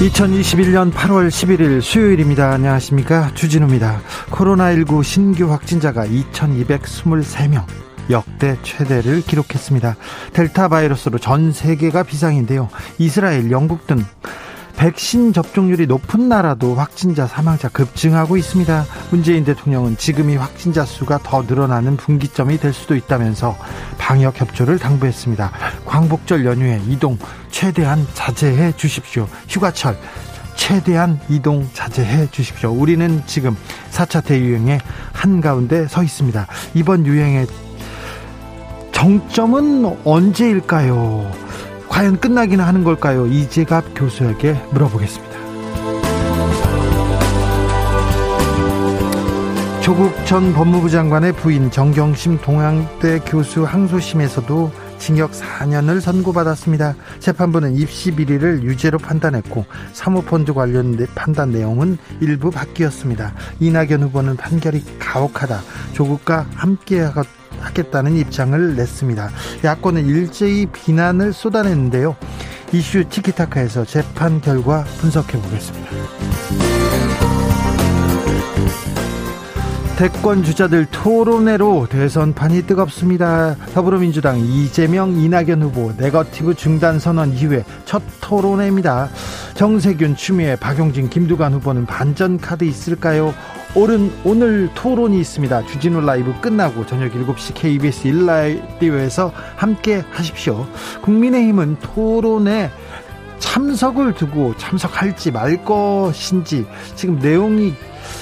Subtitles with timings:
[0.00, 2.50] 2021년 8월 11일 수요일입니다.
[2.50, 3.32] 안녕하십니까.
[3.34, 4.00] 주진우입니다.
[4.30, 7.64] 코로나19 신규 확진자가 2223명.
[8.10, 9.96] 역대 최대를 기록했습니다.
[10.32, 12.68] 델타 바이러스로 전 세계가 비상인데요.
[12.98, 14.04] 이스라엘, 영국 등
[14.84, 18.84] 백신 접종률이 높은 나라도 확진자 사망자 급증하고 있습니다.
[19.10, 23.56] 문재인 대통령은 지금이 확진자 수가 더 늘어나는 분기점이 될 수도 있다면서
[23.96, 25.52] 방역 협조를 당부했습니다.
[25.86, 27.16] 광복절 연휴에 이동
[27.50, 29.26] 최대한 자제해 주십시오.
[29.48, 29.96] 휴가철
[30.54, 32.70] 최대한 이동 자제해 주십시오.
[32.70, 33.56] 우리는 지금
[33.90, 34.80] 4차 대유행의
[35.14, 36.46] 한가운데 서 있습니다.
[36.74, 37.46] 이번 유행의
[38.92, 41.32] 정점은 언제일까요?
[41.94, 43.24] 과연 끝나기는 하는 걸까요?
[43.24, 45.34] 이재갑 교수에게 물어보겠습니다.
[49.80, 56.96] 조국 전 법무부 장관의 부인 정경심 동양대 교수 항소심에서도 징역 4년을 선고받았습니다.
[57.20, 63.34] 재판부는 입시 비리를 유죄로 판단했고 사모펀드 관련 판단 내용은 일부 바뀌었습니다.
[63.60, 65.60] 이낙연 후보는 판결이 가혹하다.
[65.92, 67.22] 조국과 함께 하
[67.72, 69.30] 겠다는 입장을 냈습니다.
[69.64, 72.16] 야권은 일제히 비난을 쏟아냈는데요.
[72.72, 75.90] 이슈 티키타카에서 재판 결과 분석해 보겠습니다.
[79.96, 83.54] 대권 주자들 토론회로 대선판이 뜨겁습니다.
[83.74, 89.08] 더불어민주당 이재명 이낙연 후보 네거티브 중단 선언 이후에 첫 토론회입니다.
[89.54, 93.32] 정세균 추미애 박용진 김두관 후보는 반전 카드 있을까요?
[93.76, 95.66] 오른 오늘 토론이 있습니다.
[95.66, 100.64] 주진우 라이브 끝나고 저녁 7시 KBS 1라디오에서 함께 하십시오.
[101.02, 102.70] 국민의힘은 토론에
[103.40, 107.74] 참석을 두고 참석할지 말 것인지 지금 내용이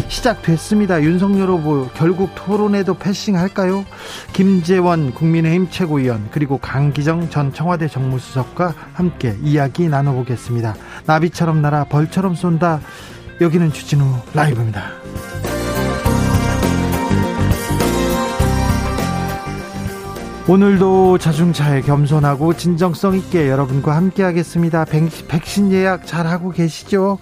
[0.08, 1.02] 시작됐습니다.
[1.02, 3.84] 윤석열 후보 결국 토론에도 패싱할까요?
[4.32, 10.76] 김재원 국민의힘 최고위원 그리고 강기정 전 청와대 정무수석과 함께 이야기 나눠보겠습니다.
[11.04, 12.80] 나비처럼 날아 벌처럼 쏜다.
[13.42, 14.04] 여기는 주진우
[14.34, 14.92] 라이브입니다.
[20.48, 24.84] 오늘도 자중차에 겸손하고 진정성 있게 여러분과 함께 하겠습니다.
[25.28, 27.18] 백신 예약 잘 하고 계시죠?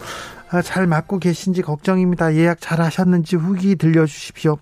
[0.50, 2.34] 아, 잘 맞고 계신지 걱정입니다.
[2.34, 4.58] 예약 잘 하셨는지 후기 들려주십시오.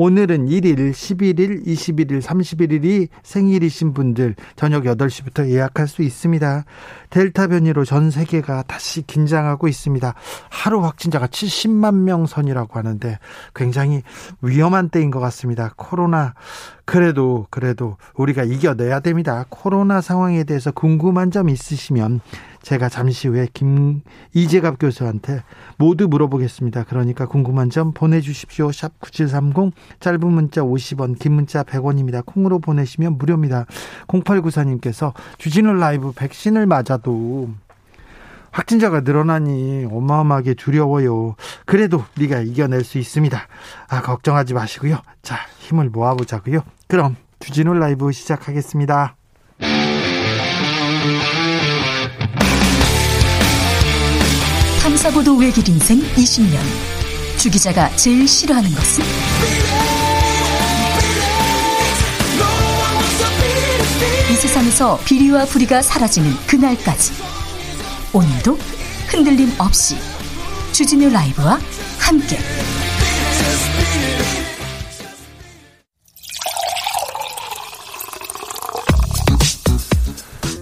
[0.00, 6.64] 오늘은 1일, 11일, 21일, 31일이 생일이신 분들 저녁 8시부터 예약할 수 있습니다.
[7.10, 10.14] 델타 변이로 전 세계가 다시 긴장하고 있습니다.
[10.50, 13.18] 하루 확진자가 70만 명 선이라고 하는데
[13.56, 14.02] 굉장히
[14.40, 15.74] 위험한 때인 것 같습니다.
[15.76, 16.34] 코로나
[16.88, 19.44] 그래도 그래도 우리가 이겨내야 됩니다.
[19.50, 22.22] 코로나 상황에 대해서 궁금한 점 있으시면
[22.62, 24.00] 제가 잠시 후에 김
[24.32, 25.42] 이재갑 교수한테
[25.76, 26.84] 모두 물어보겠습니다.
[26.84, 28.72] 그러니까 궁금한 점 보내주십시오.
[28.72, 32.24] 샵 9730 짧은 문자 50원 긴 문자 100원입니다.
[32.24, 33.66] 콩으로 보내시면 무료입니다.
[34.06, 37.50] 0894님께서 주진우 라이브 백신을 맞아도
[38.50, 41.36] 확진자가 늘어나니 어마어마하게 두려워요.
[41.66, 43.48] 그래도 우리가 이겨낼 수 있습니다.
[43.88, 45.00] 아, 걱정하지 마시고요.
[45.22, 46.60] 자, 힘을 모아보자고요.
[46.86, 49.16] 그럼 주진우 라이브 시작하겠습니다.
[54.82, 56.58] 탐사보도 외길 인생 20년.
[57.36, 59.04] 주 기자가 제일 싫어하는 것은?
[64.30, 67.27] 이 세상에서 비리와 부리가 사라지는 그날까지.
[68.14, 68.56] 오늘도
[69.10, 69.96] 흔들림 없이
[70.72, 71.58] 주진우 라이브와
[71.98, 72.38] 함께.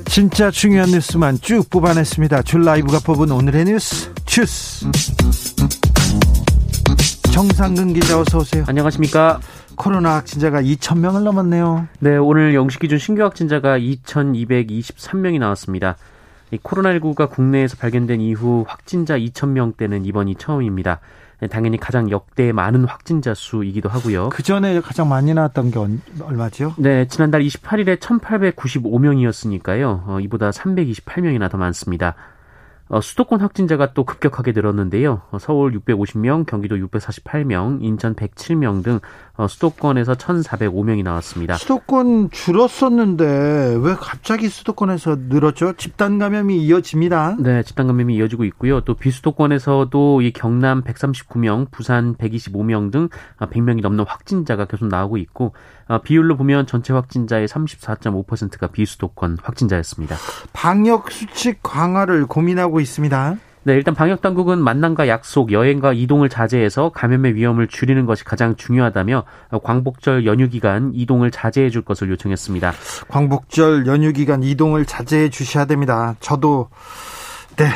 [0.07, 2.43] 진짜 중요한 뉴스만 쭉 뽑아냈습니다.
[2.43, 4.91] 줄 라이브가 뽑은 오늘의 뉴스 주스.
[7.33, 8.65] 정상근 기자 어서 오세요.
[8.67, 9.39] 안녕하십니까.
[9.77, 11.87] 코로나 확진자가 2천 명을 넘었네요.
[12.01, 15.97] 네, 오늘 영시 기준 신규 확진자가 2,223명이 나왔습니다.
[16.53, 21.01] 코로나19가 국내에서 발견된 이후 확진자 2천 명대는 이번이 처음입니다.
[21.41, 24.31] 네, 당연히 가장 역대 많은 확진자 수이기도 하고요.
[24.31, 25.79] 그 전에 가장 많이 나왔던 게
[26.23, 26.75] 얼마죠?
[26.79, 30.03] 네, 지난달 28일에 1,895명이었으니까요.
[30.07, 32.15] 어, 이보다 328명이나 더 많습니다.
[32.89, 35.23] 어, 수도권 확진자가 또 급격하게 늘었는데요.
[35.31, 39.01] 어, 서울 650명, 경기도 648명, 인천 107명 등
[39.37, 41.57] 어, 수도권에서 1,405명이 나왔습니다.
[41.57, 45.75] 수도권 줄었었는데 왜 갑자기 수도권에서 늘었죠?
[45.75, 47.37] 집단 감염이 이어집니다.
[47.39, 48.81] 네, 집단 감염이 이어지고 있고요.
[48.81, 55.53] 또 비수도권에서도 이 경남 139명, 부산 125명 등 100명이 넘는 확진자가 계속 나오고 있고
[56.05, 60.17] 비율로 보면 전체 확진자의 34.5%가 비수도권 확진자였습니다.
[60.53, 63.37] 방역 수칙 강화를 고민하고 있습니다.
[63.67, 69.25] 네, 일단 방역 당국은 만남과 약속, 여행과 이동을 자제해서 감염의 위험을 줄이는 것이 가장 중요하다며
[69.65, 72.73] 광복절 연휴 기간 이동을 자제해 줄 것을 요청했습니다.
[73.09, 76.15] 광복절 연휴 기간 이동을 자제해 주셔야 됩니다.
[76.21, 76.69] 저도
[77.57, 77.67] 네.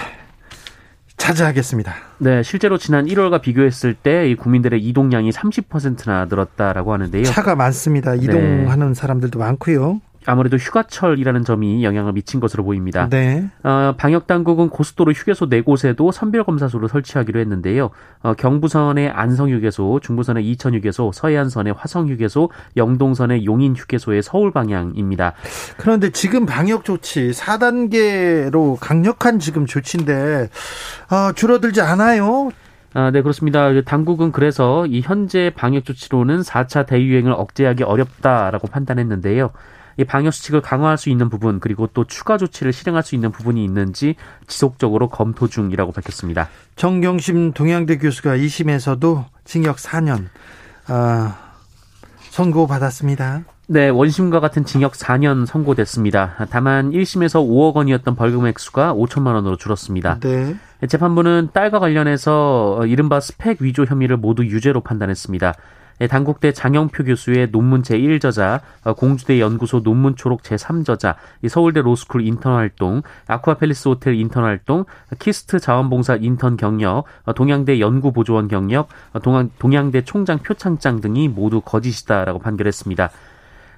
[1.16, 1.92] 자제하겠습니다.
[2.18, 7.24] 네, 실제로 지난 1월과 비교했을 때 국민들의 이동량이 30%나 늘었다라고 하는데요.
[7.24, 8.14] 차가 많습니다.
[8.14, 8.94] 이동하는 네.
[8.94, 10.00] 사람들도 많고요.
[10.26, 13.08] 아무래도 휴가철이라는 점이 영향을 미친 것으로 보입니다.
[13.08, 13.48] 네.
[13.62, 17.90] 어, 방역 당국은 고속도로 휴게소 네 곳에도 선별 검사소를 설치하기로 했는데요.
[18.22, 25.32] 어, 경부선의 안성 휴게소, 중부선의 이천 휴게소, 서해안선의 화성 휴게소, 영동선의 용인 휴게소의 서울 방향입니다.
[25.78, 30.50] 그런데 지금 방역 조치 4단계로 강력한 지금 조치인데
[31.10, 32.50] 어, 줄어들지 않아요.
[32.92, 33.80] 아, 네, 그렇습니다.
[33.82, 39.50] 당국은 그래서 이 현재 방역 조치로는 4차 대유행을 억제하기 어렵다라고 판단했는데요.
[39.96, 43.64] 이 방역 수칙을 강화할 수 있는 부분 그리고 또 추가 조치를 실행할 수 있는 부분이
[43.64, 44.16] 있는지
[44.46, 46.48] 지속적으로 검토 중이라고 밝혔습니다.
[46.76, 50.26] 정경심 동양대 교수가 2심에서도 징역 4년
[50.88, 51.32] 어,
[52.30, 53.44] 선고 받았습니다.
[53.72, 56.48] 네, 원심과 같은 징역 4년 선고됐습니다.
[56.50, 60.18] 다만 1심에서 5억 원이었던 벌금 액수가 5천만 원으로 줄었습니다.
[60.18, 60.56] 네.
[60.88, 65.54] 재판부는 딸과 관련해서 이른바 스펙 위조 혐의를 모두 유죄로 판단했습니다.
[66.00, 71.16] 예, 단국대 장영표 교수의 논문 제1저자, 어, 공주대 연구소 논문 초록 제3저자,
[71.48, 74.84] 서울대 로스쿨 인턴 활동, 아쿠아팰리스 호텔 인턴 활동,
[75.18, 79.20] KIST 자원봉사 인턴 경력, 어, 동양대 연구보조원 경력, 어,
[79.58, 83.10] 동양대 총장 표창장 등이 모두 거짓이다라고 판결했습니다.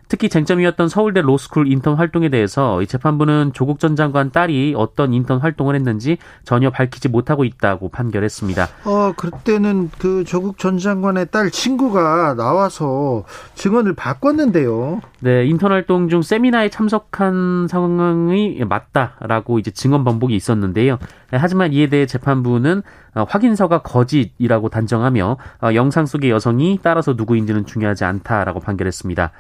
[0.09, 5.39] 특히 쟁점이었던 서울대 로스쿨 인턴 활동에 대해서 이 재판부는 조국 전 장관 딸이 어떤 인턴
[5.39, 8.69] 활동을 했는지 전혀 밝히지 못하고 있다고 판결했습니다.
[8.85, 15.01] 어, 그때는 그 조국 전 장관의 딸 친구가 나와서 증언을 바꿨는데요.
[15.21, 20.99] 네, 인턴 활동 중 세미나에 참석한 상황이 맞다라고 이제 증언 반복이 있었는데요.
[21.31, 22.83] 하지만 이에 대해 재판부는
[23.15, 29.31] 어, 확인서가 거짓이라고 단정하며 어, 영상 속의 여성이 따라서 누구인지는 중요하지 않다라고 판결했습니다.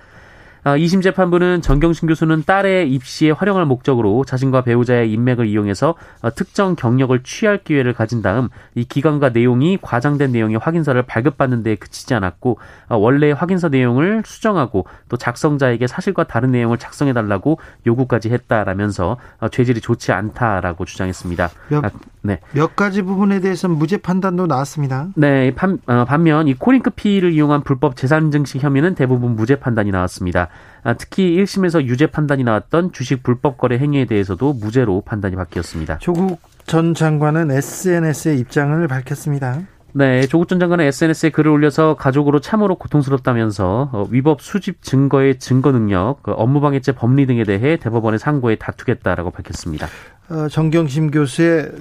[0.64, 6.76] 2심 아, 재판부는 정경심 교수는 딸의 입시에 활용할 목적으로 자신과 배우자의 인맥을 이용해서 어, 특정
[6.76, 12.58] 경력을 취할 기회를 가진 다음 이 기관과 내용이 과장된 내용의 확인서를 발급받는 데 그치지 않았고
[12.88, 19.48] 어, 원래 확인서 내용을 수정하고 또 작성자에게 사실과 다른 내용을 작성해 달라고 요구까지 했다라면서 어,
[19.48, 21.50] 죄질이 좋지 않다라고 주장했습니다.
[21.70, 21.90] 몇, 아,
[22.22, 22.38] 네.
[22.52, 25.08] 몇 가지 부분에 대해서는 무죄 판단도 나왔습니다.
[25.16, 30.48] 네, 반, 반면 이 코링크 피를 이용한 불법 재산 증식 혐의는 대부분 무죄 판단이 나왔습니다.
[30.84, 35.98] 아, 특히 1심에서 유죄 판단이 나왔던 주식 불법 거래 행위에 대해서도 무죄로 판단이 바뀌었습니다.
[35.98, 39.60] 조국 전 장관은 SNS에 입장을 밝혔습니다.
[39.94, 45.70] 네, 조국 전 장관은 SNS에 글을 올려서 가족으로 참으로 고통스럽다면서 어, 위법 수집 증거의 증거
[45.70, 49.88] 능력, 그 업무방해죄 법리 등에 대해 대법원의 상고에 다투겠다라고 밝혔습니다.
[50.30, 51.72] 어, 정경심 교수의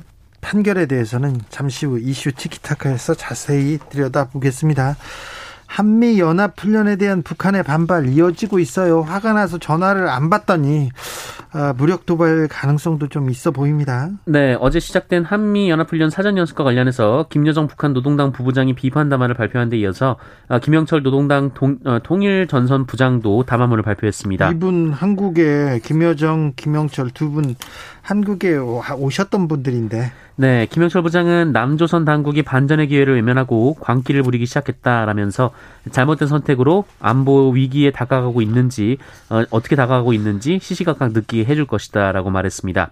[0.41, 4.97] 판결에 대해서는 잠시 후 이슈 티키타카에서 자세히 들여다보겠습니다.
[5.75, 9.01] 한미 연합 훈련에 대한 북한의 반발 이어지고 있어요.
[9.03, 10.89] 화가 나서 전화를 안 받더니
[11.53, 14.09] 아, 무력 도발 가능성도 좀 있어 보입니다.
[14.25, 19.33] 네, 어제 시작된 한미 연합 훈련 사전 연습과 관련해서 김여정 북한 노동당 부부장이 비판 담화를
[19.33, 20.17] 발표한 데 이어서
[20.49, 24.51] 아, 김영철 노동당 동, 어, 통일 전선 부장도 담화문을 발표했습니다.
[24.51, 27.55] 이분 한국에 김여정, 김영철 두 분
[28.01, 35.51] 한국에 오셨던 분들인데 네, 김영철 부장은 남조선 당국이 반전의 기회를 외면하고 광기를 부리기 시작했다라면서
[35.91, 38.97] 잘못된 선택으로 안보 위기에 다가가고 있는지
[39.29, 42.89] 어, 떻게 다가가고 있는지 시시각각 느끼게 해줄 것이다라고 말했습니다.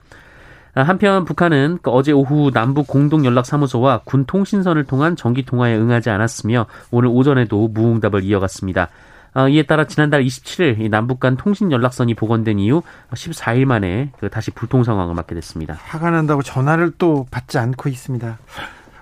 [0.76, 5.76] 아, 한편 북한은 그 어제 오후 남북 공동 연락 사무소와 군 통신선을 통한 전기 통화에
[5.76, 8.90] 응하지 않았으며 오늘 오전에도 무응답을 이어갔습니다.
[9.34, 12.82] 어, 이에 따라 지난달 27일 남북 간 통신 연락선이 복원된 이후
[13.12, 15.76] 14일 만에 그 다시 불통 상황을 맞게 됐습니다.
[15.80, 18.38] 화가 난다고 전화를 또 받지 않고 있습니다.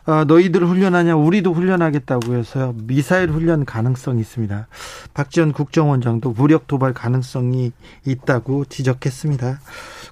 [0.07, 4.67] 어, 너희들 훈련하냐 우리도 훈련하겠다고 해서요 미사일 훈련 가능성이 있습니다.
[5.13, 7.73] 박지원 국정원장도 무력 도발 가능성이
[8.05, 9.59] 있다고 지적했습니다.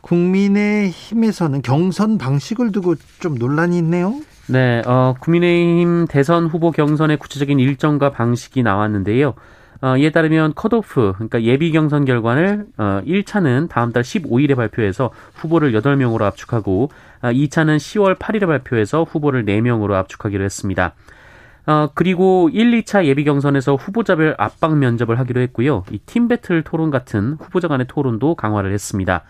[0.01, 4.13] 국민의힘에서는 경선 방식을 두고 좀 논란이 있네요.
[4.47, 9.33] 네, 어, 국민의힘 대선 후보 경선의 구체적인 일정과 방식이 나왔는데요.
[9.85, 15.73] 어, 이에 따르면 컷오프, 그러니까 예비 경선 결과를 어, 1차는 다음 달 15일에 발표해서 후보를
[15.73, 16.89] 8명으로 압축하고
[17.21, 20.95] 어, 2차는 10월 8일에 발표해서 후보를 4명으로 압축하기로 했습니다.
[21.67, 25.83] 어, 그리고 1, 2차 예비 경선에서 후보자별 압박 면접을 하기로 했고요.
[25.91, 29.23] 이 팀 배틀 토론 같은 후보자 간의 토론도 강화를 했습니다.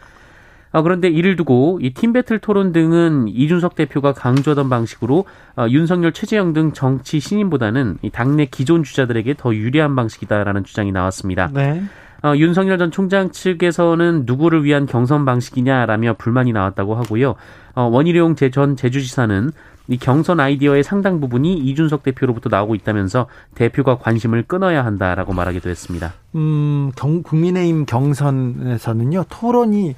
[0.75, 5.24] 어, 그런데 이를 두고 이 팀 배틀 토론 등은 이준석 대표가 강조하던 방식으로
[5.55, 11.50] 어, 윤석열, 최재형 등 정치 신인보다는 이 당내 기존 주자들에게 더 유리한 방식이다라는 주장이 나왔습니다.
[11.53, 11.82] 네.
[12.24, 17.36] 어, 윤석열 전 총장 측에서는 누구를 위한 경선 방식이냐라며 불만이 나왔다고 하고요.
[17.75, 19.51] 어, 원희룡 전 제주지사는
[19.88, 26.13] 이 경선 아이디어의 상당 부분이 이준석 대표로부터 나오고 있다면서 대표가 관심을 끊어야 한다라고 말하기도 했습니다.
[26.36, 29.96] 음, 경, 국민의힘 경선에서는요 토론이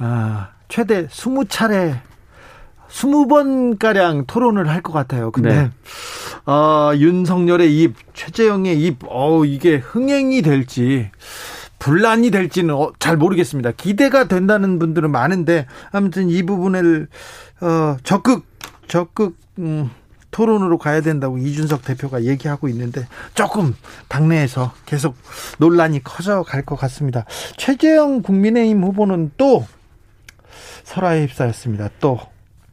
[0.00, 2.00] 아, 최대 20차례
[2.88, 5.30] 20번 가량 토론을 할 것 같아요.
[5.30, 5.70] 근데 네.
[6.52, 11.10] 어, 윤석열의 입, 최재형의 입, 어 이게 흥행이 될지
[11.78, 13.72] 분란이 될지는 어, 잘 모르겠습니다.
[13.72, 17.08] 기대가 된다는 분들은 많은데 아무튼 이 부분을
[17.60, 18.44] 어, 적극
[18.88, 19.90] 적극 음,
[20.32, 23.74] 토론으로 가야 된다고 이준석 대표가 얘기하고 있는데 조금
[24.08, 25.14] 당내에서 계속
[25.58, 27.24] 논란이 커져 갈 것 같습니다.
[27.56, 29.66] 최재형 국민의힘 후보는 또
[30.90, 31.88] 설화에 휩싸였습니다.
[32.00, 32.18] 또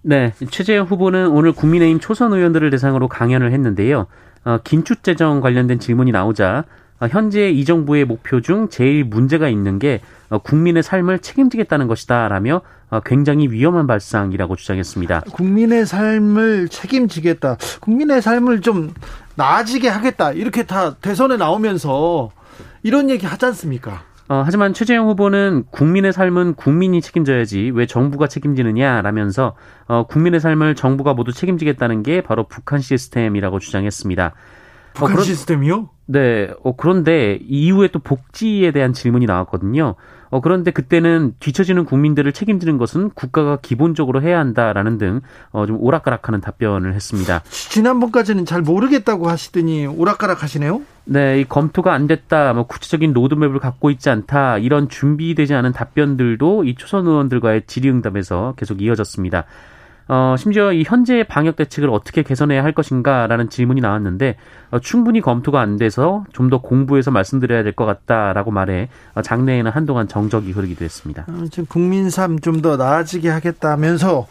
[0.02, 4.08] 네, 최재형 후보는 오늘 국민의힘 초선 의원들을 대상으로 강연을 했는데요.
[4.44, 6.64] 어, 긴축 재정 관련된 질문이 나오자
[7.00, 12.62] 어, 현재 이 정부의 목표 중 제일 문제가 있는 게 어, 국민의 삶을 책임지겠다는 것이다라며
[12.90, 15.22] 어, 굉장히 위험한 발상이라고 주장했습니다.
[15.32, 17.58] 국민의 삶을 책임지겠다.
[17.82, 18.94] 국민의 삶을 좀
[19.36, 20.32] 나아지게 하겠다.
[20.32, 22.32] 이렇게 다 대선에 나오면서
[22.82, 24.07] 이런 얘기 하지 않습니까?
[24.30, 29.56] 어, 하지만 최재형 후보는 국민의 삶은 국민이 책임져야지 왜 정부가 책임지느냐라면서
[29.88, 34.34] 어, 국민의 삶을 정부가 모두 책임지겠다는 게 바로 북한 시스템이라고 주장했습니다.
[34.94, 35.90] 북한 어, 그런, 시스템이요?
[36.08, 36.50] 네.
[36.64, 39.96] 어, 그런데 이후에 또 복지에 대한 질문이 나왔거든요.
[40.30, 46.42] 어, 그런데 그때는 뒤처지는 국민들을 책임지는 것은 국가가 기본적으로 해야 한다라는 등, 어, 좀 오락가락하는
[46.42, 47.42] 답변을 했습니다.
[47.50, 50.82] 지난번까지는 잘 모르겠다고 하시더니 오락가락 하시네요?
[51.06, 56.66] 네, 이 검토가 안 됐다, 뭐 구체적인 로드맵을 갖고 있지 않다, 이런 준비되지 않은 답변들도
[56.66, 59.46] 이 초선 의원들과의 질의응답에서 계속 이어졌습니다.
[60.10, 64.36] 어, 심지어 이 현재 방역 대책을 어떻게 개선해야 할 것인가라는 질문이 나왔는데
[64.72, 69.70] 어, 충분히 검토가 안 돼서 좀 더 공부해서 말씀드려야 될 것 같다라고 말해 어, 장내에는
[69.72, 71.26] 한동안 정적이 흐르기도 했습니다.
[71.28, 74.28] 어, 지금 국민 삶 좀 더 나아지게 하겠다면서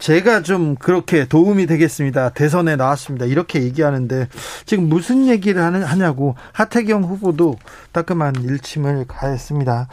[0.00, 2.30] 제가 좀 그렇게 도움이 되겠습니다.
[2.30, 3.26] 대선에 나왔습니다.
[3.26, 4.28] 이렇게 얘기하는데
[4.64, 7.56] 지금 무슨 얘기를 하냐고 하태경 후보도
[7.92, 9.88] 따끔한 일침을 가했습니다.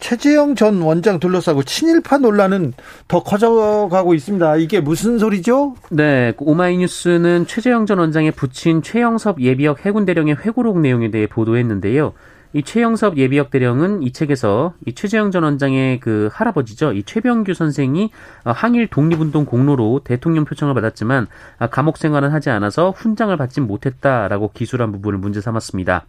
[0.00, 2.72] 최재형 전 원장 둘러싸고 친일파 논란은
[3.06, 4.56] 더 커져가고 있습니다.
[4.56, 5.76] 이게 무슨 소리죠?
[5.90, 12.14] 네, 오마이뉴스는 최재형 전 원장의 부친 최영섭 예비역 해군대령의 회고록 내용에 대해 보도했는데요.
[12.52, 16.92] 이 최영섭 예비역 대령은 이 책에서 이 최재형 전 원장의 그 할아버지죠.
[16.92, 18.10] 이 최병규 선생이
[18.44, 21.28] 어, 항일 독립운동 공로로 대통령 표창을 받았지만
[21.58, 26.06] 아, 감옥 생활은 하지 않아서 훈장을 받지 못했다라고 기술한 부분을 문제 삼았습니다.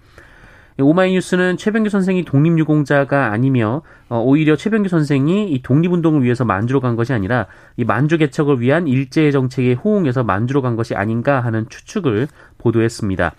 [0.80, 7.14] 오마이뉴스는 최병규 선생이 독립유공자가 아니며 어, 오히려 최병규 선생이 이 독립운동을 위해서 만주로 간 것이
[7.14, 7.46] 아니라
[7.78, 13.34] 이 만주 개척을 위한 일제 정책에 호응해서 만주로 간 것이 아닌가 하는 추측을 보도했습니다.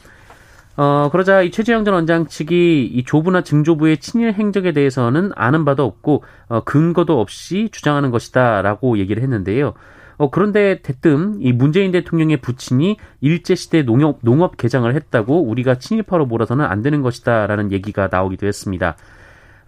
[0.76, 5.85] 어, 그러자 이 최재형 전 원장 측이 이 조부나 증조부의 친일 행적에 대해서는 아는 바도
[5.85, 9.75] 없고 어, 근거도 없이 주장하는 것이다 라고 얘기를 했는데요.
[10.17, 16.64] 어, 그런데 대뜸 이 문재인 대통령의 부친이 일제시대 농업, 농업 개장을 했다고 우리가 친일파로 몰아서는
[16.64, 18.97] 안 되는 것이다 라는 얘기가 나오기도 했습니다.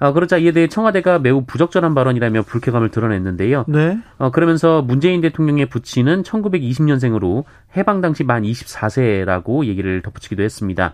[0.05, 3.65] 어, 그러자 이에 대해 청와대가 매우 부적절한 발언이라며 불쾌감을 드러냈는데요.
[3.69, 3.99] 네.
[4.19, 7.45] 어, 그러면서 문재인 대통령의 부친은 1920년생으로
[7.75, 10.93] 해방 당시 만 24세라고 얘기를 덧붙이기도 했습니다.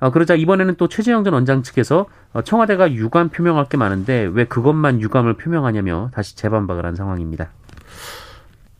[0.00, 4.44] 어, 그러자 이번에는 또 최재형 전 원장 측에서 어, 청와대가 유감 표명할 게 많은데 왜
[4.46, 7.50] 그것만 유감을 표명하냐며 다시 재반박을 한 상황입니다.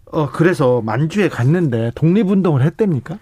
[0.07, 3.19] 어, 그래서 만주에 갔는데 독립운동을 했답니까?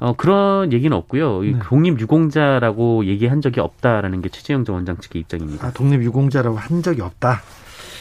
[0.00, 1.42] 어, 그런 얘기는 없고요.
[1.42, 1.58] 네.
[1.62, 5.66] 독립유공자라고 얘기한 적이 없다라는 게 최재형 전 원장 측의 입장입니다.
[5.66, 7.42] 아, 독립유공자라고 한 적이 없다.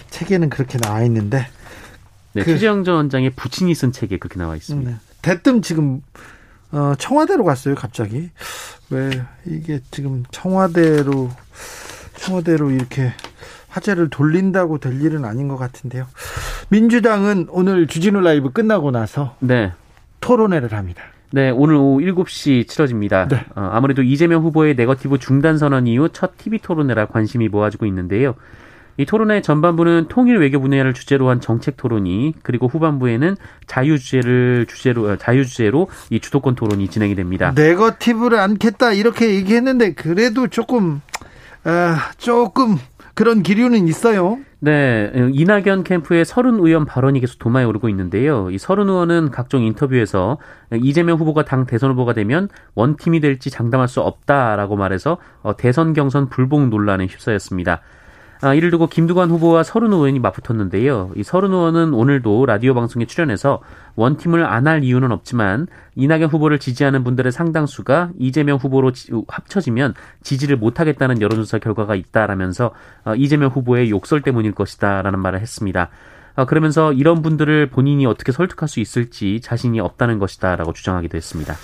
[0.10, 1.48] 책에는 그렇게 나와 있는데.
[2.34, 4.92] 네, 그, 최재형 전 원장의 부친이 쓴 책에 그렇게 나와 있습니다.
[4.92, 4.98] 네.
[5.22, 6.01] 대뜸 지금
[6.72, 8.30] 어, 청와대로 갔어요, 갑자기.
[8.89, 9.10] 왜
[9.46, 11.30] 이게 지금 청와대로
[12.16, 13.13] 청와대로 이렇게
[13.70, 16.08] 화제를 돌린다고 될 일은 아닌 것 같은데요.
[16.70, 19.72] 민주당은 오늘 주진우 라이브 끝나고 나서 네.
[20.20, 21.04] 토론회를 합니다.
[21.31, 23.27] 네, 오늘 오후 7시 치러집니다.
[23.27, 23.46] 네.
[23.55, 28.36] 어, 아무래도 이재명 후보의 네거티브 중단 선언 이후 첫 TV 토론회라 관심이 모아지고 있는데요.
[29.00, 33.36] 이 토론회 전반부는 통일 외교 분야를 주제로 한 정책 토론이 그리고 후반부에는
[33.67, 37.53] 자유 주제를 주제로 어, 자유 주제로 이 주도권 토론이 진행이 됩니다.
[37.55, 41.01] 네거티브를 않겠다 이렇게 얘기했는데 그래도 조금
[41.63, 42.77] 아, 조금
[43.17, 44.38] 그런 기류는 있어요.
[44.59, 48.51] 네, 이낙연 캠프의 서른 의원 발언이 계속 도마에 오르고 있는데요.
[48.51, 50.38] 이 서른 의원은 각종 인터뷰에서
[50.83, 56.29] 이재명 후보가 당 대선 후보가 되면 원팀이 될지 장담할 수 없다라고 말해서 어, 대선 경선
[56.29, 57.81] 불복 논란에 휩싸였습니다.
[58.41, 61.12] 아, 이를 두고 김두관 후보와 서른 의원이 맞붙었는데요.
[61.15, 63.62] 이 서른 의원은 오늘도 라디오 방송에 출연해서
[63.96, 70.58] 원팀을 안 할 이유는 없지만 이낙연 후보를 지지하는 분들의 상당수가 이재명 후보로 지, 합쳐지면 지지를
[70.58, 72.72] 못하겠다는 여론조사 결과가 있다라면서
[73.06, 75.89] 어, 이재명 후보의 욕설 때문일 것이다라는 말을 했습니다.
[76.36, 81.56] 어, 그러면서 이런 분들을 본인이 어떻게 설득할 수 있을지 자신이 없다는 것이다라고 주장하기도 했습니다.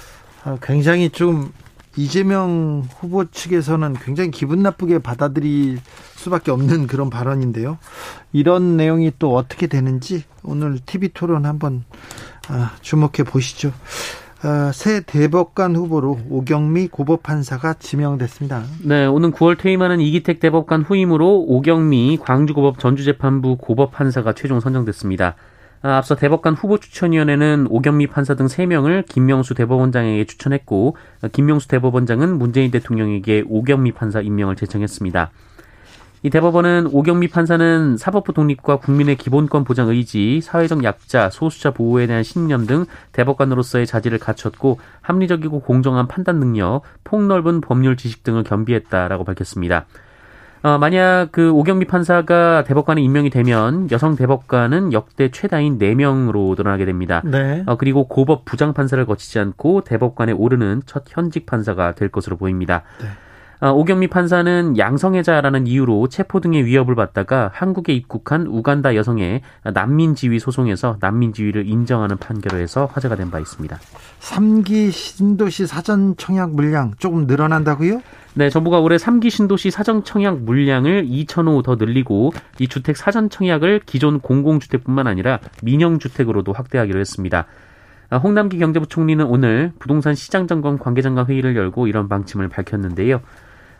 [0.45, 1.51] 아, 굉장히 좀
[1.95, 5.79] 이재명 후보 측에서는 굉장히 기분 나쁘게 받아들일
[6.15, 7.77] 수밖에 없는 그런 발언인데요.
[8.31, 11.83] 이런 내용이 또 어떻게 되는지 오늘 TV 토론 한번
[12.49, 13.71] 아, 주목해 보시죠.
[14.41, 18.63] 아, 새 대법관 후보로 오경미 고법판사가 지명됐습니다.
[18.83, 25.35] 네, 오는 9월 퇴임하는 이기택 대법관 후임으로 오경미 광주고법 전주재판부 고법판사가 최종 선정됐습니다.
[25.85, 30.95] 아, 앞서 대법관 후보 추천위원회는 오경미 판사 등 3명을 김명수 대법원장에게 추천했고
[31.33, 35.31] 김명수 대법원장은 문재인 대통령에게 오경미 판사 임명을 제청했습니다.
[36.25, 42.23] 이 대법원은 오경미 판사는 사법부 독립과 국민의 기본권 보장 의지, 사회적 약자, 소수자 보호에 대한
[42.23, 49.85] 신념 등 대법관으로서의 자질을 갖췄고 합리적이고 공정한 판단 능력, 폭넓은 법률 지식 등을 겸비했다라고 밝혔습니다.
[50.63, 57.21] 어, 만약 그 오경미 판사가 대법관에 임명이 되면 여성 대법관은 역대 최다인 4명으로 늘어나게 됩니다.
[57.25, 57.63] 네.
[57.65, 62.83] 어, 그리고 고법 부장 판사를 거치지 않고 대법관에 오르는 첫 현직 판사가 될 것으로 보입니다.
[63.01, 63.07] 네.
[63.63, 69.39] 어, 오경미 판사는 양성애자라는 이유로 체포 등의 위협을 받다가 한국에 입국한 우간다 여성의
[69.73, 73.79] 난민 지위 소송에서 난민 지위를 인정하는 판결을 해서 화제가 된 바 있습니다.
[74.19, 78.01] 3기 신도시 사전 청약 물량 조금 늘어난다고요?
[78.33, 83.83] 네, 정부가 올해 3기 신도시 사전 청약 물량을 2,000호 더 늘리고 이 주택 사전 청약을
[83.85, 87.45] 기존 공공주택뿐만 아니라 민영주택으로도 확대하기로 했습니다.
[88.09, 93.21] 아, 홍남기 경제부총리는 오늘 부동산 시장 점검 관계장관 회의를 열고 이런 방침을 밝혔는데요.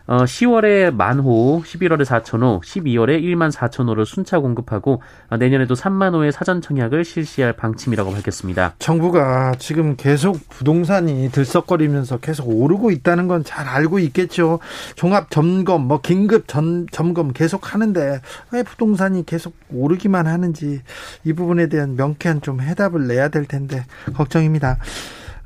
[0.06, 6.60] 어, 10월에 만호, 11월에 4천호, 12월에 1만 4천호를 순차 공급하고 어, 내년에도 3만 호의 사전
[6.60, 8.74] 청약을 실시할 방침이라고 밝혔습니다.
[8.78, 14.58] 정부가 지금 계속 부동산이 들썩거리면서 계속 오르고 있다는 건 잘 알고 있겠죠.
[14.96, 20.80] 종합 점검, 뭐 긴급 전, 점검 계속 하는데 왜 부동산이 계속 오르기만 하는지
[21.24, 24.78] 이 부분에 대한 명쾌한 좀 해답을 내야 될 텐데 걱정입니다.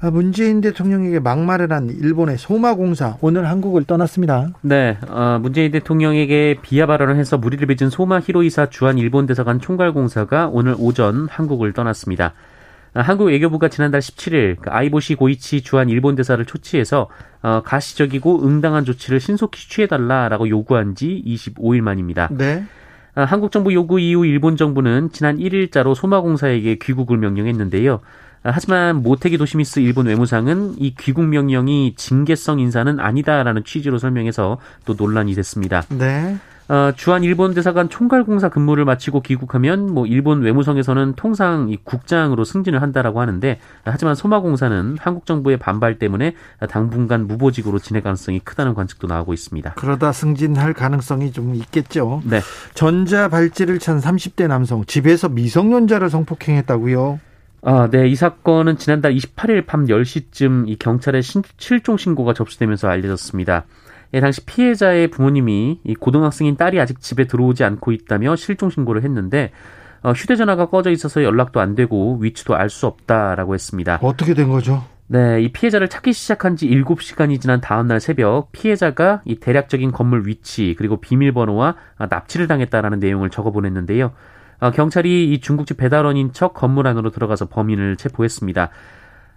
[0.01, 4.51] 아, 문재인 대통령에게 막말을 한 일본의 소마공사 오늘 한국을 떠났습니다.
[4.61, 10.51] 네, 어, 문재인 대통령에게 비하 발언을 해서 무리를 빚은 소마 히로이사 주한 일본 대사관 총괄공사가
[10.53, 12.35] 오늘 오전 한국을 떠났습니다.
[12.95, 17.09] 아, 한국 외교부가 지난달 17일 그 아이보시 고이치 주한 일본 대사를 초치해서
[17.43, 22.29] 어, 가시적이고 응당한 조치를 신속히 취해달라라고 요구한 지 25일 만입니다.
[22.31, 22.63] 네.
[23.17, 28.01] 아, 한국 정부 요구 이후 일본 정부는 지난 1일자로 소마공사에게 귀국을 명령했는데요.
[28.49, 34.95] 아, 하지만 모테기 도시미스 일본 외무상은 이 귀국 명령이 징계성 인사는 아니다라는 취지로 설명해서 또
[34.97, 35.83] 논란이 됐습니다.
[35.91, 36.39] 네.
[36.69, 42.81] 어, 주한 일본 대사관 총괄공사 근무를 마치고 귀국하면 뭐 일본 외무성에서는 통상 이 국장으로 승진을
[42.81, 46.35] 한다라고 하는데 하지만 소마공사는 한국 정부의 반발 때문에
[46.71, 49.75] 당분간 무보직으로 지낼 가능성이 크다는 관측도 나오고 있습니다.
[49.75, 52.23] 그러다 승진할 가능성이 좀 있겠죠.
[52.25, 52.41] 네.
[52.75, 57.21] 전자 발찌를 찬 30대 남성 집에서 미성년자를 성폭행했다고요.
[57.63, 58.09] 아, 네.
[58.09, 63.65] 이 사건은 지난달 28일 밤 10시쯤 이 경찰에 신, 실종 신고가 접수되면서 알려졌습니다.
[64.15, 69.51] 예, 당시 피해자의 부모님이 이 고등학생인 딸이 아직 집에 들어오지 않고 있다며 실종 신고를 했는데
[70.03, 73.99] 어, 휴대전화가 꺼져 있어서 연락도 안 되고 위치도 알 수 없다라고 했습니다.
[74.03, 74.85] 어떻게 된 거죠?
[75.09, 80.75] 네, 이 피해자를 찾기 시작한 지 7시간이 지난 다음날 새벽 피해자가 이 대략적인 건물 위치
[80.79, 81.77] 그리고 비밀번호와
[82.11, 84.13] 납치를 당했다라는 내용을 적어 보냈는데요.
[84.61, 88.71] 어, 경찰이 이 중국집 배달원인 척 건물 안으로 들어가서 범인을 체포했습니다.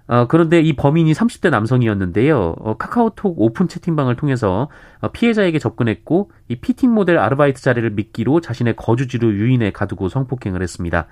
[0.08, 2.56] 어, 그런데 이 범인이 30대 남성이었는데요.
[2.60, 4.68] 어, 카카오톡 오픈 채팅방을 통해서
[5.00, 11.06] 어, 피해자에게 접근했고 이 피팅 모델 아르바이트 자리를 미끼로 자신의 거주지로 유인해 가두고 성폭행을 했습니다.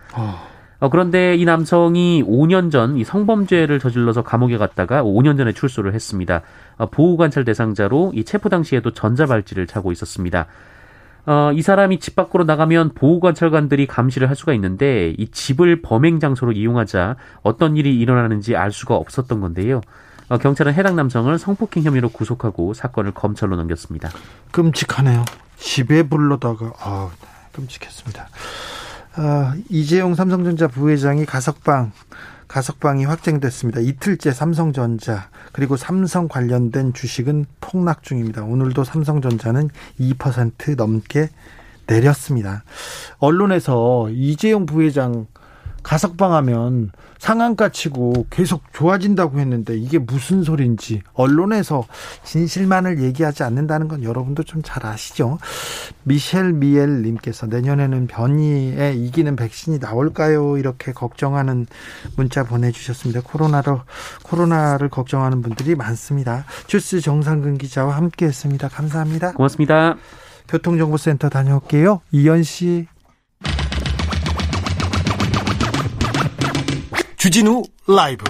[0.81, 6.41] 어, 그런데 이 남성이 5년 전 이 성범죄를 저질러서 감옥에 갔다가 5년 전에 출소를 했습니다.
[6.77, 10.47] 어, 보호관찰 대상자로 이 체포 당시에도 전자발찌를 차고 있었습니다.
[11.29, 16.53] 어, 이 사람이 집 밖으로 나가면 보호관찰관들이 감시를 할 수가 있는데 이 집을 범행 장소로
[16.53, 19.81] 이용하자 어떤 일이 일어나는지 알 수가 없었던 건데요.
[20.29, 24.09] 어, 경찰은 해당 남성을 성폭행 혐의로 구속하고 사건을 검찰로 넘겼습니다.
[24.49, 25.23] 끔찍하네요.
[25.55, 27.11] 집에 불러다가 아,
[27.51, 28.27] 끔찍했습니다.
[29.19, 31.91] 어, 이재용 삼성전자 부회장이 가석방
[32.49, 33.79] 가석방이 확정됐습니다.
[33.79, 38.43] 이틀째 삼성전자 그리고 삼성 관련된 주식은 폭락 중입니다.
[38.43, 41.29] 오늘도 삼성전자는 2% 넘게
[41.85, 42.63] 내렸습니다.
[43.19, 45.27] 언론에서 이재용 부회장
[45.83, 51.85] 가석방하면 상한가 치고 계속 좋아진다고 했는데 이게 무슨 소린지 언론에서
[52.23, 55.39] 진실만을 얘기하지 않는다는 건 여러분도 좀 잘 아시죠?
[56.03, 60.57] 미셸 미엘 님께서 내년에는 변이에 이기는 백신이 나올까요?
[60.57, 61.65] 이렇게 걱정하는
[62.15, 63.21] 문자 보내 주셨습니다.
[63.21, 63.81] 코로나로
[64.23, 66.45] 코로나를 걱정하는 분들이 많습니다.
[66.67, 68.67] 주스 정상근 기자와 함께 했습니다.
[68.67, 69.33] 감사합니다.
[69.33, 69.95] 고맙습니다.
[70.47, 72.01] 교통정보센터 다녀올게요.
[72.11, 72.87] 이현 씨.
[77.29, 78.25] 주진우 라이브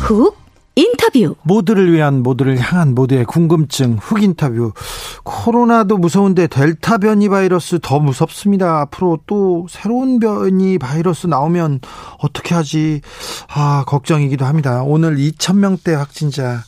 [0.00, 0.36] 훅
[0.74, 4.74] 인터뷰 모두를 위한 모두를 향한 모두의 궁금증 훅 인터뷰
[5.22, 8.80] 코로나도 무서운데 델타 변이 바이러스 더 무섭습니다.
[8.80, 11.80] 앞으로 또 새로운 변이 바이러스 나오면
[12.18, 13.00] 어떻게 하지?
[13.48, 14.82] 아, 걱정이기도 합니다.
[14.82, 16.60] 오늘 2,000명대 확진자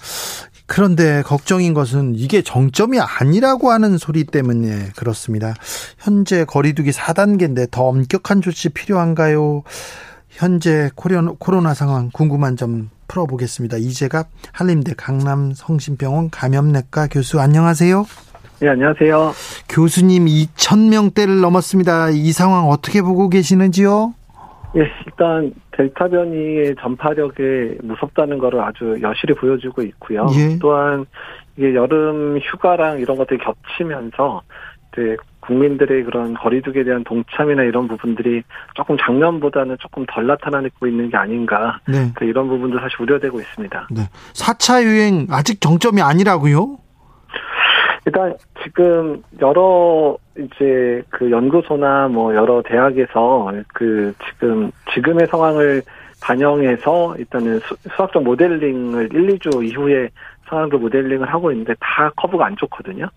[0.67, 5.55] 그런데 걱정인 것은 이게 정점이 아니라고 하는 소리 때문에 그렇습니다.
[5.97, 9.63] 현재 거리두기 4단계인데 더 엄격한 조치 필요한가요?
[10.29, 13.77] 현재 코로나 상황 궁금한 점 풀어보겠습니다.
[13.77, 18.05] 이재갑 한림대 강남성심병원 감염내과 교수 안녕하세요.
[18.59, 19.35] 네, 안녕하세요.
[19.69, 22.11] 교수님 2,000명대를 넘었습니다.
[22.11, 24.15] 이 상황 어떻게 보고 계시는지요?
[24.77, 30.27] 예, 일단 델타 변이의 전파력이 무섭다는 것을 아주 여실히 보여주고 있고요.
[30.37, 30.59] 예.
[30.59, 31.07] 또한
[31.57, 34.43] 이게 여름 휴가랑 이런 것들이 겹치면서
[34.93, 38.43] 이제 국민들의 그런 거리두기에 대한 동참이나 이런 부분들이
[38.75, 41.79] 조금 작년보다는 조금 덜 나타나고 있는 게 아닌가.
[41.87, 42.13] 네.
[42.23, 43.89] 이런 부분도 사실 우려되고 있습니다.
[43.91, 44.03] 네.
[44.35, 46.79] 4차 유행 아직 정점이 아니라고요?
[48.07, 55.83] 일단 지금 여러 이제 그 연구소나 뭐 여러 대학에서 그 지금 지금의 상황을
[56.23, 60.09] 반영해서 일단은 수, 학적 모델링을 1, 2주 이후에
[60.49, 63.09] 상황도 모델링을 하고 있는데 다 커브가 안 좋거든요.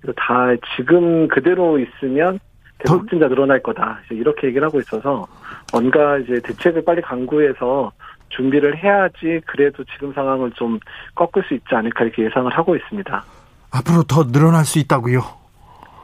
[0.00, 2.38] 그래서 다 지금 그대로 있으면
[2.86, 4.00] 확진자 늘어날 거다.
[4.10, 5.26] 이렇게 얘기를 하고 있어서
[5.72, 7.90] 뭔가 이제 대책을 빨리 강구해서
[8.28, 10.78] 준비를 해야지 그래도 지금 상황을 좀
[11.16, 13.24] 꺾을 수 있지 않을까 이렇게 예상을 하고 있습니다.
[13.70, 15.20] 앞으로 더 늘어날 수 있다고요?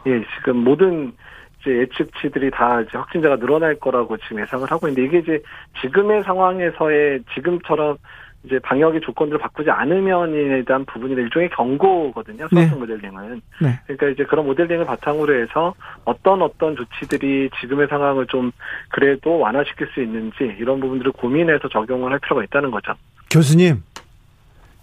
[0.07, 1.13] 예, 지금 모든
[1.61, 5.43] 이제 예측치들이 다 이제 확진자가 늘어날 거라고 지금 예상을 하고 있는데 이게 이제
[5.81, 7.97] 지금의 상황에서의 지금처럼
[8.45, 12.49] 이제 방역의 조건들을 바꾸지 않으면에 대한 부분이 일종의 경고거든요.
[12.49, 12.81] 수학적 네.
[12.81, 13.41] 모델링은.
[13.61, 13.81] 네.
[13.87, 18.51] 그러니까 이제 그런 모델링을 바탕으로 해서 어떤 어떤 조치들이 지금의 상황을 좀
[18.89, 22.95] 그래도 완화시킬 수 있는지 이런 부분들을 고민해서 적용을 할 필요가 있다는 거죠.
[23.31, 23.83] 교수님.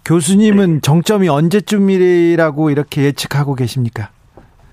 [0.04, 0.80] 교수님은 네.
[0.80, 4.10] 정점이 언제쯤이라고 이렇게 예측하고 계십니까?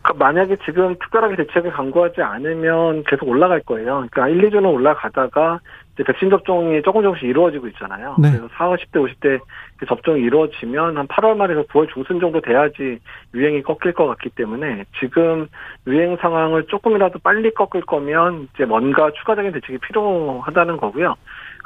[0.07, 4.07] 그 만약에 지금 특별하게 대책을 강구하지 않으면 계속 올라갈 거예요.
[4.09, 5.59] 그러니까 1, 2주는 올라가다가
[5.93, 8.15] 이제 백신 접종이 조금 조금씩 이루어지고 있잖아요.
[8.19, 8.29] 네.
[8.29, 9.39] 그래서 40, 50대,
[9.79, 12.99] 50대 접종이 이루어지면 한 8월 말에서 9월 중순 정도 돼야지
[13.33, 15.47] 유행이 꺾일 것 같기 때문에 지금
[15.87, 21.15] 유행 상황을 조금이라도 빨리 꺾을 거면 이제 뭔가 추가적인 대책이 필요하다는 거고요.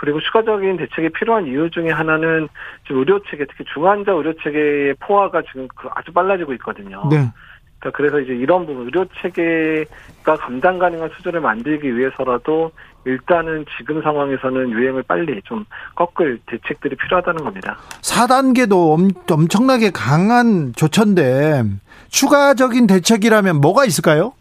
[0.02, 2.50] 그리고 추가적인 대책이 필요한 이유 중에 하나는
[2.88, 7.08] 지금 의료 체계, 특히 중환자 의료 체계의 포화가 지금 그 아주 빨라지고 있거든요.
[7.12, 7.32] 네.
[7.78, 12.72] 그러니까 그래서 이제 이런 부분 의료 체계가 감당 가능한 수준을 만들기 위해서라도
[13.06, 17.78] 일단은 지금 상황에서는 유행을 빨리 좀 꺾을 대책들이 필요하다는 겁니다.
[18.02, 21.64] 4단계도 엄청나게 강한 조처인데
[22.10, 24.34] 추가적인 대책이라면 뭐가 있을까요?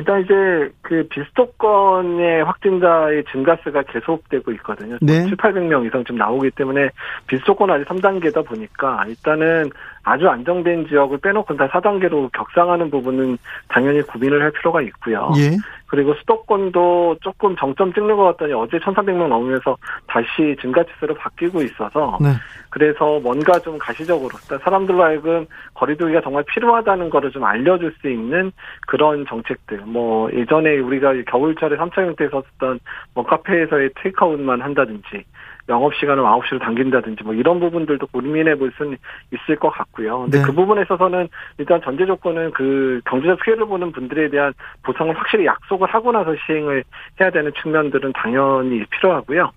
[0.00, 4.96] 일단 이제 그 비수도권의 확진자의 증가세가 계속되고 있거든요.
[5.02, 5.26] 네.
[5.26, 6.88] 7, 800명 이상 좀 나오기 때문에
[7.26, 9.70] 비수도권 아직 3단계다 보니까 일단은
[10.02, 13.36] 아주 안정된 지역을 빼놓고 다 4단계로 격상하는 부분은
[13.68, 15.30] 당연히 구빈을 할 필요가 있고요.
[15.36, 15.56] 예.
[15.86, 22.28] 그리고 수도권도 조금 정점 찍는 것 같더니 어제 1,300명 넘으면서 다시 증가치수로 바뀌고 있어서 네.
[22.70, 24.30] 그래서 뭔가 좀 가시적으로
[24.62, 28.52] 사람들로 하여금 거리두기가 정말 필요하다는 거를 좀 알려줄 수 있는
[28.86, 29.78] 그런 정책들.
[29.84, 32.78] 뭐 예전에 우리가 겨울철에 3차 형태에 썼던
[33.14, 35.24] 뭐 카페에서의 테이크아웃만 한다든지
[35.70, 38.98] 영업 시간을 9시로 당긴다든지 뭐 이런 부분들도 고민해 볼 수는
[39.32, 40.22] 있을 것 같고요.
[40.22, 40.44] 근데 네.
[40.44, 41.28] 그 부분에 있어서는
[41.58, 44.52] 일단 전제 조건은 그 경제적 피해를 보는 분들에 대한
[44.82, 46.84] 보상을 확실히 약속을 하고 나서 시행을
[47.20, 49.52] 해야 되는 측면들은 당연히 필요하고요.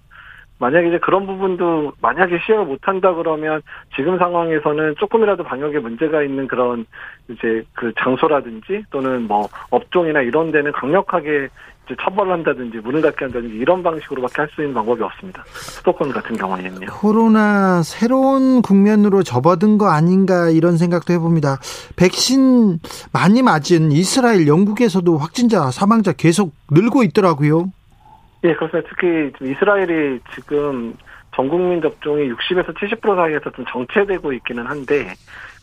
[0.59, 3.61] 만약에 이제 그런 부분도 만약에 시행을 못한다 그러면
[3.95, 6.85] 지금 상황에서는 조금이라도 방역에 문제가 있는 그런
[7.27, 11.49] 이제 그 장소라든지 또는 뭐 업종이나 이런 데는 강력하게
[12.01, 15.43] 처벌을 한다든지 문을 닫게 한다든지 이런 방식으로밖에 할 수 있는 방법이 없습니다.
[15.47, 16.87] 수도권 같은 경우에는요.
[16.91, 21.59] 코로나 새로운 국면으로 접어든 거 아닌가 이런 생각도 해봅니다.
[21.95, 22.79] 백신
[23.11, 27.71] 많이 맞은 이스라엘, 영국에서도 확진자, 사망자 계속 늘고 있더라고요.
[28.43, 28.89] 예, 그렇습니다.
[28.89, 30.95] 특히 이스라엘이 지금
[31.35, 35.13] 전 국민 접종이 60에서 70% 사이에서 좀 정체되고 있기는 한데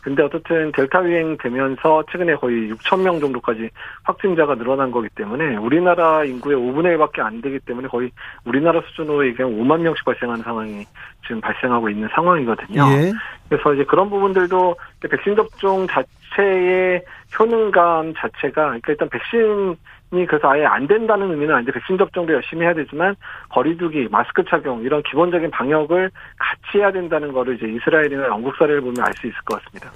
[0.01, 3.69] 근데 어쨌든 델타 유행 되면서 최근에 거의 6천 명 정도까지
[4.03, 8.11] 확진자가 늘어난 거기 때문에 우리나라 인구의 5분의 1밖에 안 되기 때문에 거의
[8.43, 10.85] 우리나라 수준으로 얘기하면 5만 명씩 발생하는 상황이
[11.25, 12.81] 지금 발생하고 있는 상황이거든요.
[12.91, 13.11] 예.
[13.47, 14.75] 그래서 이제 그런 부분들도
[15.09, 17.03] 백신 접종 자체의
[17.37, 19.75] 효능감 자체가 그러니까 일단 백신 이
[20.11, 23.15] 그래서 아예 안 된다는 의미는 아닌데 백신 접종도 열심히 해야 되지만
[23.49, 28.99] 거리두기, 마스크 착용 이런 기본적인 방역을 같이 해야 된다는 거를 이제 이스라엘이나 영국 사례를 보면
[28.99, 29.89] 알 수 있을 것 같습니다.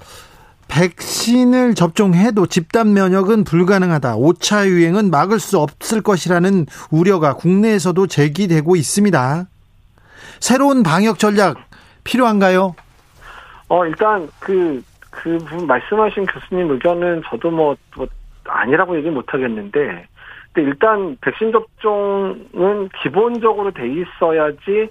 [0.68, 4.16] 백신을 접종해도 집단 면역은 불가능하다.
[4.16, 9.44] 5차 유행은 막을 수 없을 것이라는 우려가 국내에서도 제기되고 있습니다.
[10.40, 11.56] 새로운 방역 전략
[12.04, 12.74] 필요한가요?
[13.68, 15.28] 어, 일단 그, 그
[15.66, 18.06] 말씀하신 교수님 의견은 저도 뭐, 뭐
[18.48, 20.06] 아니라고 얘기 못 하겠는데,
[20.52, 24.88] 근데 일단 백신 접종은 기본적으로 돼 있어야지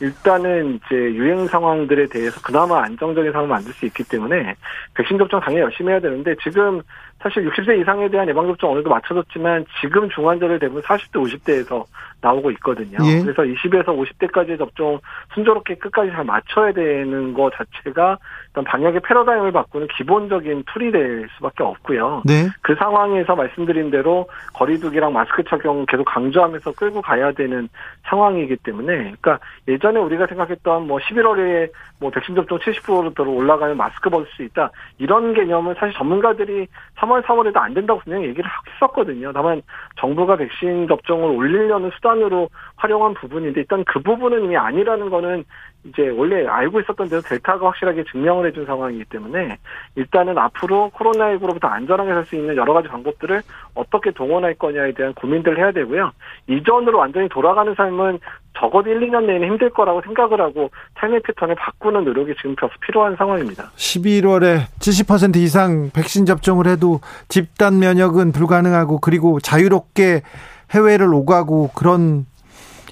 [0.00, 4.56] 일단은 이제 유행 상황들에 대해서 그나마 안정적인 상황을 만들 수 있기 때문에
[4.94, 6.82] 백신 접종 당연히 열심히 해야 되는데 지금
[7.24, 11.84] 사실 60세 이상에 대한 예방접종 어느 정도 맞춰졌지만 지금 중환자를 대부분 40대, 50대에서
[12.20, 12.98] 나오고 있거든요.
[13.02, 13.22] 예.
[13.22, 14.98] 그래서 20에서 50대까지 접종
[15.32, 21.62] 순조롭게 끝까지 잘 맞춰야 되는 것 자체가 일단 방역의 패러다임을 바꾸는 기본적인 툴이 될 수밖에
[21.62, 22.22] 없고요.
[22.26, 22.48] 네.
[22.60, 27.68] 그 상황에서 말씀드린 대로 거리두기랑 마스크 착용 계속 강조하면서 끌고 가야 되는
[28.04, 34.26] 상황이기 때문에 그러니까 예전에 우리가 생각했던 뭐 11월에 뭐 백신 접종 70%로 올라가면 마스크 벗을
[34.36, 34.70] 수 있다.
[34.98, 39.32] 이런 개념은 사실 전문가들이 3월, 4월에도 안 된다고 분명히 얘기를 했었거든요.
[39.32, 39.62] 다만
[39.96, 45.44] 정부가 백신 접종을 올리려는 수단으로 활용한 부분인데 일단 그 부분은 이미 아니라는 거는
[45.84, 49.58] 이제 원래 알고 있었던 대로 델타가 확실하게 증명을 해준 상황이기 때문에
[49.96, 53.42] 일단은 앞으로 코로나19로부터 안전하게 살 수 있는 여러 가지 방법들을
[53.74, 56.10] 어떻게 동원할 거냐에 대한 고민들을 해야 되고요.
[56.48, 58.18] 이전으로 완전히 돌아가는 삶은
[58.58, 60.70] 적어도 1, 2년 내에는 힘들 거라고 생각을 하고
[61.00, 63.64] 삶의 패턴을 바꾸는 노력이 지금 필요한 상황입니다.
[63.76, 70.22] 11월에 70% 이상 백신 접종을 해도 집단 면역은 불가능하고 그리고 자유롭게
[70.70, 72.26] 해외를 오가고 그런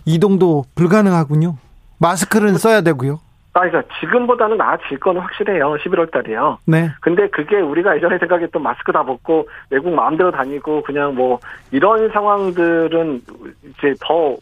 [0.04, 1.56] 이동도 불가능하군요.
[2.02, 3.20] 마스크를 써야 되고요.
[3.54, 5.76] 아, 그러니까 지금보다는 나아질 거는 확실해요.
[5.76, 6.58] 11월 달이요.
[6.66, 6.90] 네.
[7.00, 11.38] 근데 그게 우리가 예전에 생각했던 마스크 다 벗고 외국 마음대로 다니고 그냥 뭐
[11.70, 13.22] 이런 상황들은
[13.68, 14.36] 이제 더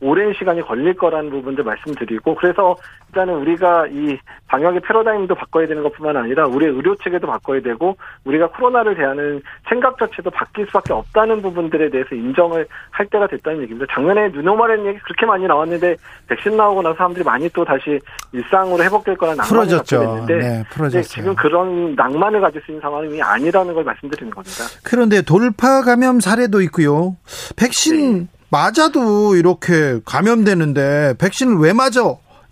[0.00, 2.76] 오랜 시간이 걸릴 거라는 부분도 말씀드리고 그래서
[3.08, 8.48] 일단은 우리가 이 방역의 패러다임도 바꿔야 되는 것뿐만 아니라 우리의 의료 체계도 바꿔야 되고 우리가
[8.48, 13.86] 코로나를 대하는 생각 자체도 바뀔 수밖에 없다는 부분들에 대해서 인정을 할 때가 됐다는 얘기입니다.
[13.94, 15.96] 작년에 누노말의 얘기 그렇게 많이 나왔는데
[16.28, 17.98] 백신 나오고 나서 사람들이 많이 또 다시
[18.32, 21.02] 일상으로 회복될 거라는 낭만을 갖게 됐는데 네, 풀어졌어요.
[21.02, 24.64] 지금 그런 낭만을 가질 수 있는 상황이 아니라는 걸 말씀드리는 겁니다.
[24.84, 27.16] 그런데 돌파 감염 사례도 있고요.
[27.56, 28.35] 백신 네.
[28.50, 32.00] 맞아도 이렇게 감염되는데 백신을 왜 맞아?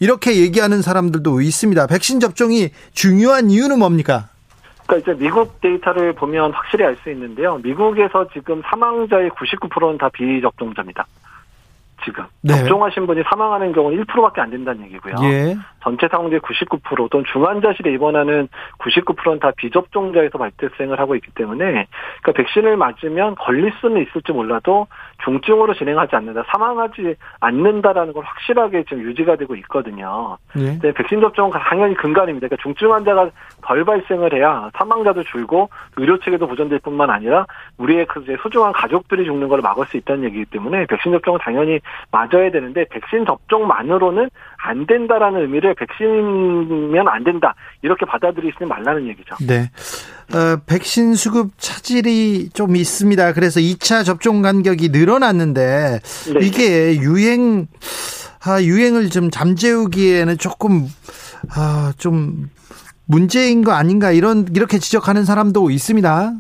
[0.00, 1.86] 이렇게 얘기하는 사람들도 있습니다.
[1.86, 4.28] 백신 접종이 중요한 이유는 뭡니까?
[4.86, 7.58] 그러니까 이제 미국 데이터를 보면 확실히 알 수 있는데요.
[7.62, 11.06] 미국에서 지금 사망자의 99%는 다 비접종자입니다.
[12.04, 12.54] 지금 네.
[12.54, 15.14] 접종하신 분이 사망하는 경우는 1%밖에 안 된다는 얘기고요.
[15.22, 15.56] 예.
[15.82, 21.86] 전체 사망자의 99% 또는 중환자실에 입원하는 99%는 다 비접종자에서 발생을 하고 있기 때문에
[22.22, 24.86] 그러니까 백신을 맞으면 걸릴 수는 있을지 몰라도
[25.24, 30.38] 중증으로 진행하지 않는다, 사망하지 않는다라는 걸 확실하게 지금 유지가 되고 있거든요.
[30.56, 30.78] 예.
[30.92, 32.48] 백신 접종은 당연히 근간입니다.
[32.48, 33.30] 그러니까 중증 환자가
[33.62, 37.46] 덜 발생을 해야 사망자도 줄고 의료 체계도 보존될 뿐만 아니라
[37.78, 42.50] 우리의 그 소중한 가족들이 죽는 걸 막을 수 있다는 얘기이기 때문에 백신 접종은 당연히 맞아야
[42.50, 49.36] 되는데 백신 접종만으로는 안 된다라는 의미를 백신이면 안 된다 이렇게 받아들이시는 말라는 얘기죠.
[49.46, 49.70] 네.
[50.34, 53.32] 어, 백신 수급 차질이 좀 있습니다.
[53.32, 56.00] 그래서 2차 접종 간격이 늘어났는데
[56.32, 56.46] 네.
[56.46, 57.66] 이게 유행
[58.46, 60.86] 아, 유행을 좀 잠재우기에는 조금
[61.56, 62.48] 아, 좀
[63.06, 66.32] 문제인 거 아닌가 이런 이렇게 지적하는 사람도 있습니다.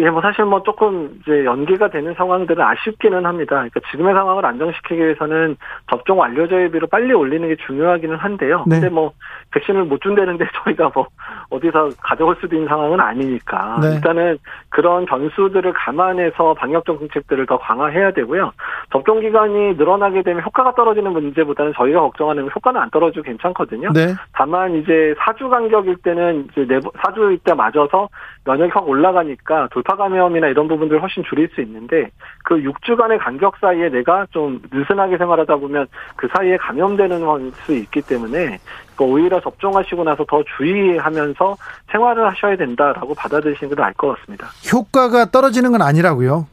[0.00, 3.56] 예, 뭐 사실 뭐 조금 이제 연기가 되는 상황들은 아쉽기는 합니다.
[3.56, 5.56] 그러니까 지금의 상황을 안정시키기 위해서는
[5.90, 8.64] 접종 완료 저비를 빨리 올리는 게 중요하기는 한데요.
[8.68, 8.76] 네.
[8.76, 9.12] 근데 뭐
[9.50, 11.08] 백신을 못 준다는데 저희가 뭐
[11.50, 13.94] 어디서 가져올 수도 있는 상황은 아니니까 네.
[13.94, 18.52] 일단은 그런 변수들을 감안해서 방역 정책들을 더 강화해야 되고요.
[18.92, 23.90] 접종 기간이 늘어나게 되면 효과가 떨어지는 문제보다는 저희가 걱정하는 효과는 안 떨어지고 괜찮거든요.
[23.92, 24.14] 네.
[24.32, 28.08] 다만 이제 사주 간격일 때는 이제 사주일 때 맞아서
[28.48, 32.10] 면역이 확 올라가니까 돌파 감염이나 이런 부분들을 훨씬 줄일 수 있는데
[32.44, 38.58] 그 6주간의 간격 사이에 내가 좀 느슨하게 생활하다 보면 그 사이에 감염되는 수 있기 때문에
[38.98, 41.56] 오히려 접종하시고 나서 더 주의하면서
[41.92, 44.48] 생활을 하셔야 된다라고 받아들이시는 게 나을 것 같습니다.
[44.72, 46.46] 효과가 떨어지는 건 아니라고요?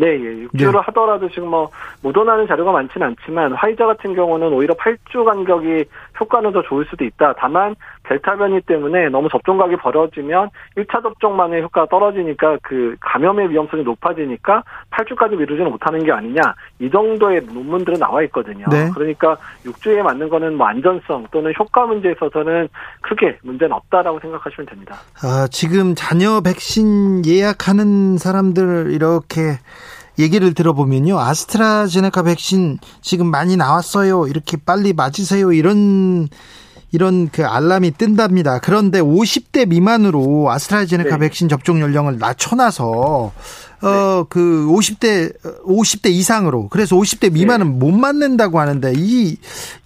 [0.00, 0.46] 네, 예.
[0.46, 0.78] 6주를 네.
[0.78, 1.68] 하더라도 지금 뭐
[2.02, 5.84] 묻어나는 자료가 많지는 않지만 화이자 같은 경우는 오히려 8주 간격이
[6.18, 7.34] 효과는 더 좋을 수도 있다.
[7.36, 7.76] 다만
[8.10, 14.64] 델타 변이 때문에 너무 접종 각이 벌어지면 1차 접종만의 효과가 떨어지니까 그 감염의 위험성이 높아지니까
[14.90, 16.42] 8주까지 미루지는 못하는 게 아니냐.
[16.80, 18.66] 이 정도의 논문들은 나와 있거든요.
[18.68, 18.90] 네.
[18.92, 22.68] 그러니까 6주에 맞는 거는 뭐 안전성 또는 효과 문제에 있어서는
[23.02, 24.96] 크게 문제는 없다라고 생각하시면 됩니다.
[25.22, 29.58] 아, 지금 자녀 백신 예약하는 사람들 이렇게
[30.18, 31.16] 얘기를 들어보면요.
[31.16, 34.26] 아스트라제네카 백신 지금 많이 나왔어요.
[34.26, 35.52] 이렇게 빨리 맞으세요.
[35.52, 36.26] 이런
[36.92, 38.58] 이런 그 알람이 뜬답니다.
[38.60, 41.28] 그런데 50대 미만으로 아스트라제네카 네.
[41.28, 43.32] 백신 접종 연령을 낮춰놔서
[43.82, 45.32] 어그 50대
[45.64, 47.78] 50대 이상으로 그래서 50대 미만은 네.
[47.78, 49.36] 못 맞는다고 하는데 이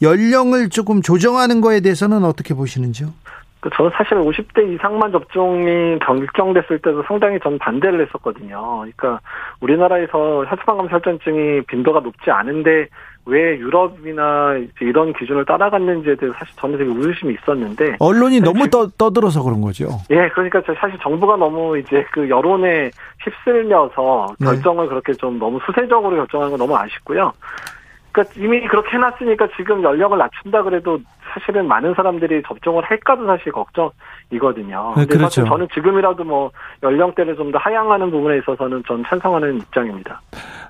[0.03, 3.13] 연령을 조금 조정하는 거에 대해서는 어떻게 보시는지요?
[3.65, 8.81] 그 저는 사실 50대 이상만 접종이 결정됐을 때도 상당히 전 반대를 했었거든요.
[8.81, 9.21] 그러니까
[9.61, 12.89] 우리나라에서 혈소방감 혈전증이 빈도가 높지 않은데
[13.27, 19.43] 왜 유럽이나 이런 기준을 따라갔는지에 대해서 사실 저는 되게 의심이 있었는데 언론이 너무 떠, 떠들어서
[19.43, 19.89] 그런 거죠.
[20.11, 24.47] 예, 그러니까 사실 정부가 너무 이제 그 여론에 휩쓸려서 네.
[24.47, 24.89] 결정을 네.
[24.91, 27.33] 그렇게 좀 너무 수세적으로 결정한 건 너무 아쉽고요.
[28.15, 31.01] 그러니까 이미 그렇게 해놨으니까 지금 연령을 낮춘다 그래도
[31.33, 34.95] 사실은 많은 사람들이 접종을 할까도 사실 걱정이거든요.
[34.97, 35.45] 네, 그렇죠.
[35.45, 36.53] 저는 지금이라도 뭐
[36.85, 40.23] 연령대를 좀 더 하향하는 부분에 있어서는 전 찬성하는 입장입니다.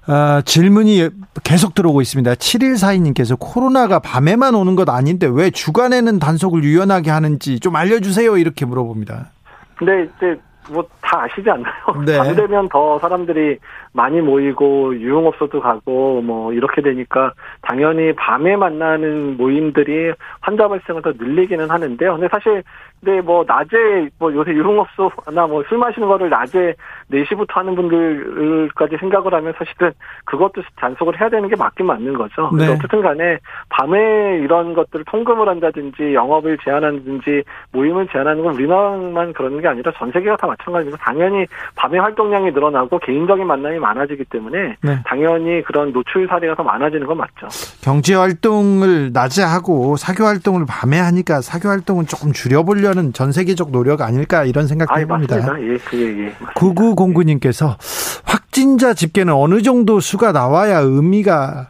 [0.06, 1.08] 아, 질문이
[1.44, 2.32] 계속 들어오고 있습니다.
[2.32, 8.38] 7142님께서 코로나가 밤에만 오는 것 아닌데 왜 주간에는 단속을 유연하게 하는지 좀 알려주세요.
[8.38, 9.30] 이렇게 물어봅니다.
[9.76, 11.74] 근데 이제 뭐 다 아시지 않나요?
[12.04, 12.18] 네.
[12.18, 13.58] 밤 되면 더 사람들이
[13.92, 21.70] 많이 모이고 유흥업소도 가고 뭐 이렇게 되니까 당연히 밤에 만나는 모임들이 환자 발생을 더 늘리기는
[21.70, 22.12] 하는데요.
[22.14, 22.62] 근데 사실
[23.04, 26.74] 근데 뭐 낮에 뭐 요새 유흥업소나 뭐 술 마시는 거를 낮에
[27.10, 29.92] 4시부터 하는 분들까지 생각을 하면 사실은
[30.24, 32.50] 그것도 단속을 해야 되는 게 맞긴 맞는 거죠.
[32.56, 32.72] 네.
[32.72, 39.68] 어쨌든 간에 밤에 이런 것들을 통금을 한다든지 영업을 제한하든지 모임을 제한하는 건 우리나라만 그러는 게
[39.68, 44.98] 아니라 전 세계가 다 마찬가지고 당연히 밤에 활동량이 늘어나고 개인적인 만남이 많아지기 때문에 네.
[45.06, 47.48] 당연히 그런 노출 사례가 더 많아지는 건 맞죠.
[47.82, 54.00] 경제 활동을 낮에 하고 사교 활동을 밤에 하니까 사교 활동은 조금 줄여보려는 전 세계적 노력
[54.00, 55.36] 아닐까 이런 생각도 해봅니다.
[55.60, 56.32] 예, 예, 예.
[56.54, 57.76] 9909님께서
[58.24, 61.68] 확진자 집계는 어느 정도 수가 나와야 의미가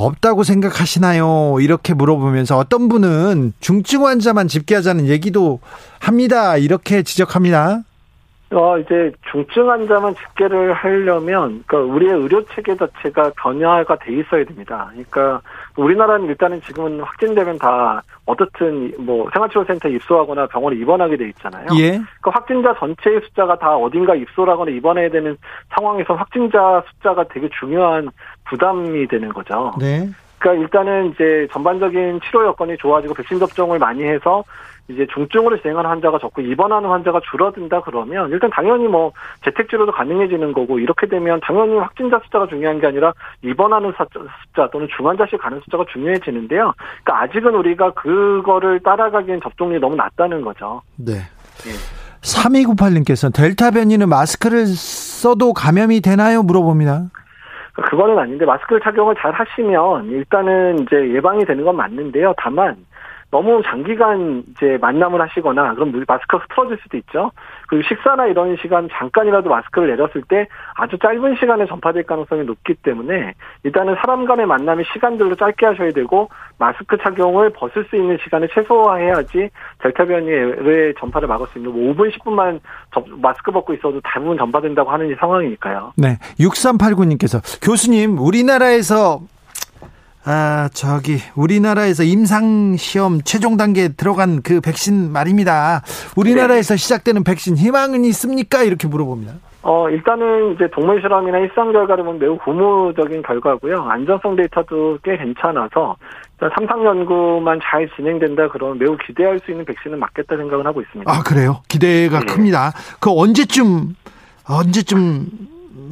[0.00, 1.58] 없다고 생각하시나요?
[1.60, 5.60] 이렇게 물어보면서 어떤 분은 중증 환자만 집계하자는 얘기도
[5.98, 6.56] 합니다.
[6.56, 7.82] 이렇게 지적합니다.
[8.52, 14.88] 어, 이제 중증 환자만 집계를 하려면, 그러니까 우리의 의료 체계 자체가 변화가 돼 있어야 됩니다.
[14.90, 15.40] 그러니까
[15.76, 21.66] 우리나라는 일단은 지금은 확진되면 다 어떻든 뭐 생활치료센터에 입소하거나 병원에 입원하게 돼 있잖아요.
[21.78, 22.00] 예.
[22.20, 25.36] 그 확진자 전체의 숫자가 다 어딘가 입소하거나 입원해야 되는
[25.76, 28.08] 상황에서 확진자 숫자가 되게 중요한
[28.48, 29.72] 부담이 되는 거죠.
[29.78, 30.08] 네.
[30.40, 34.42] 그러니까 일단은 이제 전반적인 치료 여건이 좋아지고 백신 접종을 많이 해서
[34.90, 39.12] 이제 중증으로 진행하는 환자가 적고 입원하는 환자가 줄어든다 그러면 일단 당연히 뭐
[39.44, 44.88] 재택 치료도 가능해지는 거고 이렇게 되면 당연히 확진자 숫자가 중요한 게 아니라 입원하는 숫자 또는
[44.96, 46.72] 중환자실 가는 숫자가 중요해지는데요.
[47.04, 50.82] 그러니까 아직은 우리가 그거를 따라가기엔 접종률이 너무 낮다는 거죠.
[50.96, 51.12] 네.
[51.66, 52.00] 예.
[52.22, 56.42] 3298님께서 델타 변이는 마스크를 써도 감염이 되나요?
[56.42, 57.04] 물어봅니다.
[57.72, 62.34] 그거는 아닌데 마스크 착용을 잘 하시면 일단은 이제 예방이 되는 건 맞는데요.
[62.36, 62.76] 다만
[63.30, 67.30] 너무 장기간 이제 만남을 하시거나 그럼 마스크가 틀어질 수도 있죠.
[67.68, 73.34] 그리고 식사나 이런 시간 잠깐이라도 마스크를 내렸을 때 아주 짧은 시간에 전파될 가능성이 높기 때문에
[73.62, 79.48] 일단은 사람 간의 만남의 시간들로 짧게 하셔야 되고 마스크 착용을 벗을 수 있는 시간을 최소화해야지
[79.78, 82.60] 델타 변이의 전파를 막을 수 있는 5분 뭐 10분만
[83.22, 85.92] 마스크 벗고 있어도 대부분 전파된다고 하는 상황이니까요.
[85.96, 86.18] 네.
[86.40, 89.20] 6389님께서 교수님 우리나라에서
[90.24, 95.82] 아, 저기 우리나라에서 임상 시험 최종 단계에 들어간 그 백신 말입니다.
[96.16, 96.78] 우리나라에서 네.
[96.78, 98.62] 시작되는 백신 희망은 있습니까?
[98.62, 99.32] 이렇게 물어봅니다.
[99.62, 103.82] 어, 일단은 이제 동물 실험이나 일상 결과를 보면 매우 고무적인 결과고요.
[103.90, 105.96] 안전성 데이터도 꽤 괜찮아서
[106.56, 111.10] 삼상 연구만 잘 진행된다 그러면 매우 기대할 수 있는 백신은 맞겠다 생각을 하고 있습니다.
[111.10, 111.62] 아, 그래요?
[111.68, 112.26] 기대가 네.
[112.26, 112.72] 큽니다.
[113.00, 113.94] 그 언제쯤
[114.48, 115.26] 언제쯤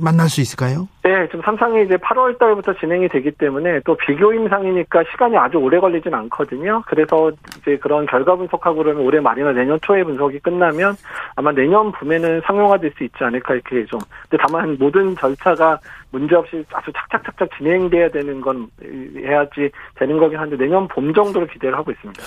[0.00, 0.88] 만날 수 있을까요?
[1.02, 5.78] 네, 지금 삼상이 이제 8월 달부터 진행이 되기 때문에 또 비교 임상이니까 시간이 아주 오래
[5.80, 6.82] 걸리진 않거든요.
[6.86, 7.30] 그래서
[7.60, 10.96] 이제 그런 결과 분석하고 그러면 올해 말이나 내년 초에 분석이 끝나면
[11.34, 14.00] 아마 내년 봄에는 상용화될 수 있지 않을까 이렇게 좀.
[14.28, 15.78] 근데 다만 모든 절차가
[16.10, 18.68] 문제없이 아주 착착착착 진행돼야 되는 건
[19.16, 22.22] 해야지 되는 거긴 한데 내년 봄 정도로 기대를 하고 있습니다.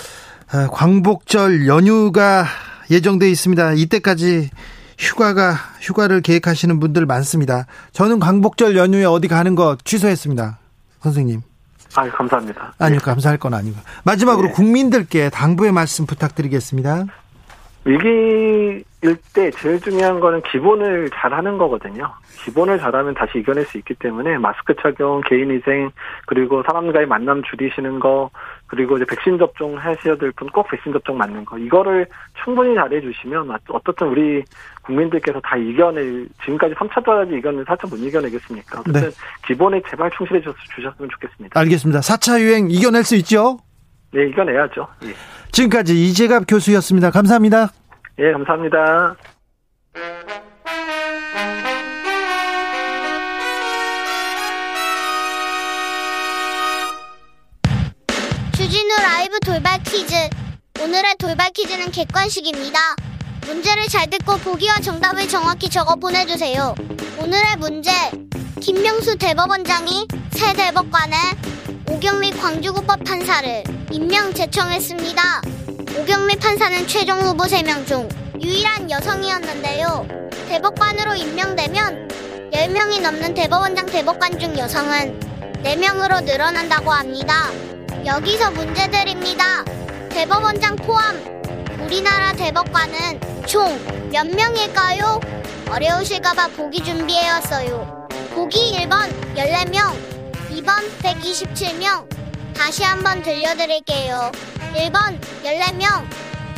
[0.54, 2.44] 아, 광복절 연휴가
[2.90, 3.74] 예정돼 있습니다.
[3.74, 4.50] 이때까지
[5.02, 7.66] 휴가가 휴가를 계획하시는 분들 많습니다.
[7.92, 10.60] 저는 광복절 연휴에 어디 가는 거 취소했습니다.
[11.00, 11.42] 선생님.
[11.96, 12.74] 아, 감사합니다.
[12.78, 13.04] 아니요, 네.
[13.04, 13.78] 감사할 건 아니고.
[14.06, 14.54] 마지막으로 네.
[14.54, 17.06] 국민들께 당부의 말씀 부탁드리겠습니다.
[17.84, 22.14] 위기일 때 제일 중요한 거는 기본을 잘하는 거거든요.
[22.46, 25.92] 기본을 잘하면 다시 이겨낼 수 있기 때문에 마스크 착용, 개인 위생,
[26.28, 28.30] 그리고 사람과의 만남 줄이시는 거,
[28.72, 32.08] 그리고 이제 백신 접종 하셔야 될 분 꼭 백신 접종 맞는 거, 이거를
[32.44, 34.42] 충분히 잘해 주시면 어떻든 우리
[34.84, 38.80] 국민들께서 다 이겨낼, 지금까지 3차까지 이겨낸 4차 못 이겨내겠습니까?
[38.80, 39.10] 어쨌든 네.
[39.46, 41.60] 기본에 제발 충실해 주셨으면 좋겠습니다.
[41.60, 42.00] 알겠습니다.
[42.00, 43.60] 4차 유행 이겨낼 수 있죠?
[44.14, 44.88] 네, 이겨내야죠.
[45.04, 45.14] 예.
[45.52, 47.12] 지금까지 이재갑 교수였습니다.
[47.12, 47.68] 감사합니다.
[48.20, 49.16] 예, 감사합니다.
[58.92, 60.14] 주진우 라이브 돌발 퀴즈.
[60.82, 62.80] 오늘의 돌발 퀴즈는 객관식입니다.
[63.46, 66.76] 문제를 잘 듣고 보기와 정답을 정확히 적어 보내주세요.
[67.20, 67.92] 오늘의 문제.
[68.60, 71.16] 김명수 대법원장이 새 대법관에
[71.90, 75.42] 오경미 광주구법 판사를 임명 제청했습니다.
[75.98, 78.10] 오경미 판사는 최종 후보 3명 중
[78.42, 80.06] 유일한 여성이었는데요.
[80.50, 82.10] 대법관으로 임명되면
[82.54, 85.20] 10명이 넘는 대법원장 대법관 중 여성은
[85.64, 87.50] 4명으로 늘어난다고 합니다.
[88.06, 89.64] 여기서 문제 드립니다.
[90.10, 91.16] 대법원장 포함
[91.84, 95.22] 우리나라 대법관은 총 몇 명일까요?
[95.70, 98.08] 어려우실까봐 보기 준비해왔어요.
[98.36, 99.96] 보기 1번 14명,
[100.50, 102.06] 2번 127명.
[102.54, 104.32] 다시 한번 들려드릴게요.
[104.76, 106.06] 1번 14명,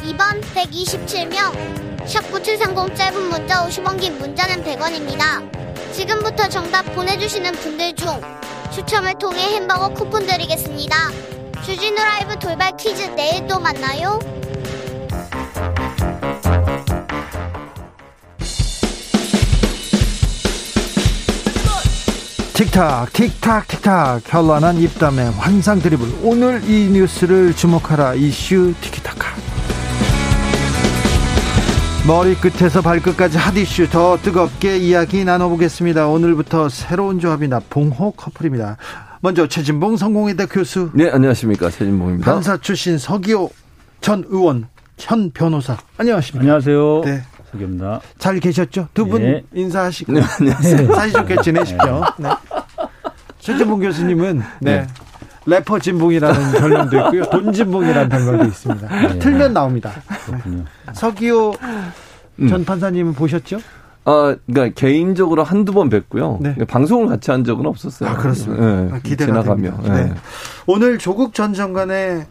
[0.02, 2.08] 2번 127명.
[2.08, 5.94] 샵 9730 짧은 문자 50원 긴 문자는 100원입니다.
[5.94, 8.20] 지금부터 정답 보내주시는 분들 중
[8.74, 10.96] 추첨을 통해 햄버거 쿠폰 드리겠습니다.
[11.66, 14.20] 주진우 라이브 돌발 퀴즈 내일 또 만나요.
[22.54, 24.22] 틱탁 틱탁 틱탁.
[24.26, 26.06] 현란한 입담의 환상 드리블.
[26.22, 28.16] 오늘 이 뉴스를 주목하라.
[28.16, 29.34] 이슈 티키타카.
[32.06, 33.90] 머리끝에서 발끝까지 핫이슈.
[33.90, 36.08] 더 뜨겁게 이야기 나눠보겠습니다.
[36.08, 38.76] 오늘부터 새로운 조합이나 봉호 커플입니다
[39.24, 43.50] 먼저 최진봉 성공회대 교수 네 안녕하십니까 최진봉입니다 판사 출신 서기호
[44.02, 44.68] 전 의원
[44.98, 47.22] 현 변호사 안녕하십니까 안녕하세요 네.
[47.50, 49.44] 서기호입니다 잘 계셨죠 두분 네.
[49.54, 52.30] 인사하시고 네, 안녕하세요 사이좋게 지내십시오 네.
[53.40, 54.80] 최진봉 교수님은 네.
[54.80, 54.88] 네.
[55.46, 57.24] 래퍼 진봉이라는 별명도 있고요.
[57.26, 58.88] 돈 진봉이라는 별명도 있습니다.
[58.88, 59.20] 네.
[59.20, 59.92] 틀면 나옵니다.
[60.46, 60.64] 네.
[60.94, 61.54] 서기호
[62.40, 62.48] 음.
[62.48, 63.60] 전 판사님은 보셨죠?
[64.06, 66.34] 아, 그러니까 개인적으로 한두 번 뵀고요.
[66.42, 66.54] 네.
[66.54, 68.10] 그러니까 방송을 같이 한 적은 없었어요.
[68.10, 68.66] 아, 그렇습니다.
[68.66, 68.90] 네.
[68.92, 69.78] 아, 기대가 지나가며.
[69.84, 70.14] 네.
[70.68, 72.26] 오늘 조국 전 장관의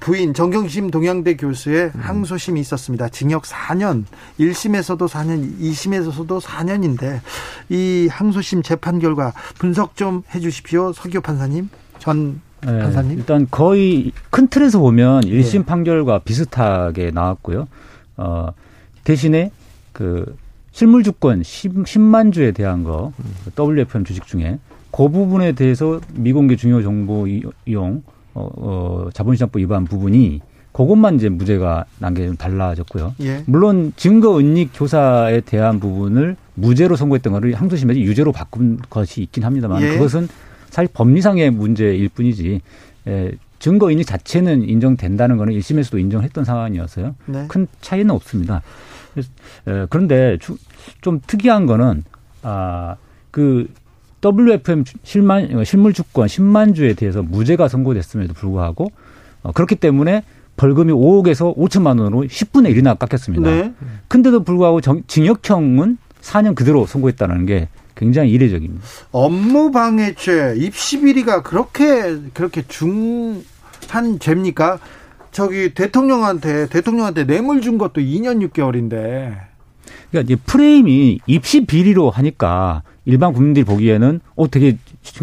[0.00, 2.00] 부인 정경심 동양대 교수의 음.
[2.00, 3.08] 항소심이 있었습니다.
[3.10, 4.04] 징역 4년,
[4.40, 7.20] 1심에서도 4년, 2심에서도 4년인데
[7.68, 10.92] 이 항소심 재판 결과 분석 좀 해주십시오.
[10.94, 13.18] 서기호 판사님, 전 네, 판사님.
[13.18, 15.64] 일단 거의 큰 틀에서 보면 1심 네.
[15.66, 17.68] 판결과 비슷하게 나왔고요.
[18.16, 18.48] 어,
[19.04, 19.50] 대신에
[19.92, 20.34] 그
[20.74, 23.34] 실물 주권 10, 만 주에 대한 거 음.
[23.56, 24.58] WFM 주식 중에
[24.90, 27.26] 그 부분에 대해서 미공개 중요 정보
[27.64, 28.02] 이용
[28.34, 30.40] 어, 어, 자본시장법 위반 부분이
[30.72, 33.14] 그것만 이제 무죄가 난 게 좀 달라졌고요.
[33.20, 33.44] 예.
[33.46, 39.80] 물론 증거 은닉 교사에 대한 부분을 무죄로 선고했던 거를 항소심에서 유죄로 바꾼 것이 있긴 합니다만
[39.80, 39.90] 예.
[39.90, 40.26] 그것은
[40.70, 42.60] 사실 법리상의 문제일 뿐이지
[43.06, 47.14] 예, 증거 인익 자체는 인정된다는 거는 1심에서도 인정했던 상황이어서요.
[47.26, 47.44] 네.
[47.46, 48.60] 큰 차이는 없습니다.
[49.90, 50.56] 그런데 주,
[51.00, 52.04] 좀 특이한 거는
[52.42, 52.96] 아,
[53.30, 53.68] 그
[54.24, 58.90] WFM 실만, 실물 주권 10만 주에 대해서 무죄가 선고됐음에도 불구하고
[59.42, 60.22] 어, 그렇기 때문에
[60.56, 63.50] 벌금이 5억에서 5천만 원으로 10분의 1이나 깎였습니다.
[63.50, 63.72] 네.
[64.08, 68.84] 근데도 불구하고 정, 징역형은 4년 그대로 선고했다는 게 굉장히 이례적입니다.
[69.12, 74.78] 업무 방해죄 입시 비리가 그렇게 그렇게 중한 죄입니까?
[75.34, 79.34] 저기 대통령한테 대통령한테 뇌물 준 것도 2년 6개월인데.
[80.10, 84.78] 그러니까 이제 프레임이 입시 비리로 하니까 일반 국민들이 보기에는 어 되게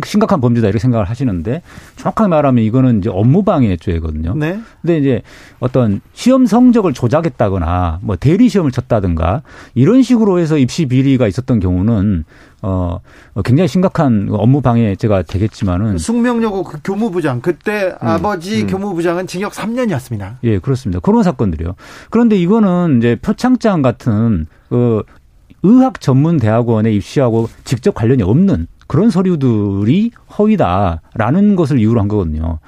[0.06, 1.62] 심각한 범죄다 이렇게 생각을 하시는데
[1.98, 4.36] 정확하게 말하면 이거는 이제 업무방해 죄거든요.
[4.36, 4.60] 네.
[4.82, 5.22] 근데 이제
[5.60, 9.42] 어떤 시험 성적을 조작했다거나 뭐 대리 시험을 쳤다든가
[9.74, 12.24] 이런 식으로 해서 입시 비리가 있었던 경우는
[12.62, 13.00] 어
[13.44, 18.68] 굉장히 심각한 업무 방해죄가 되겠지만은 숙명여고 그 교무부장 그때 음, 아버지 음.
[18.68, 20.36] 교무부장은 징역 3년이었습니다.
[20.44, 21.00] 예, 그렇습니다.
[21.00, 21.74] 그런 사건들이요.
[22.12, 25.04] 그런데 이거는 이제 표창장 같은 그
[25.64, 32.60] 의학 전문 대학원에 입시하고 직접 관련이 없는 그런 서류들이 허위다라는 것을 이유로 한 거거든요.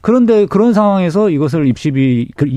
[0.00, 2.48] 그런데 그런 상황에서 이것을 입시비 그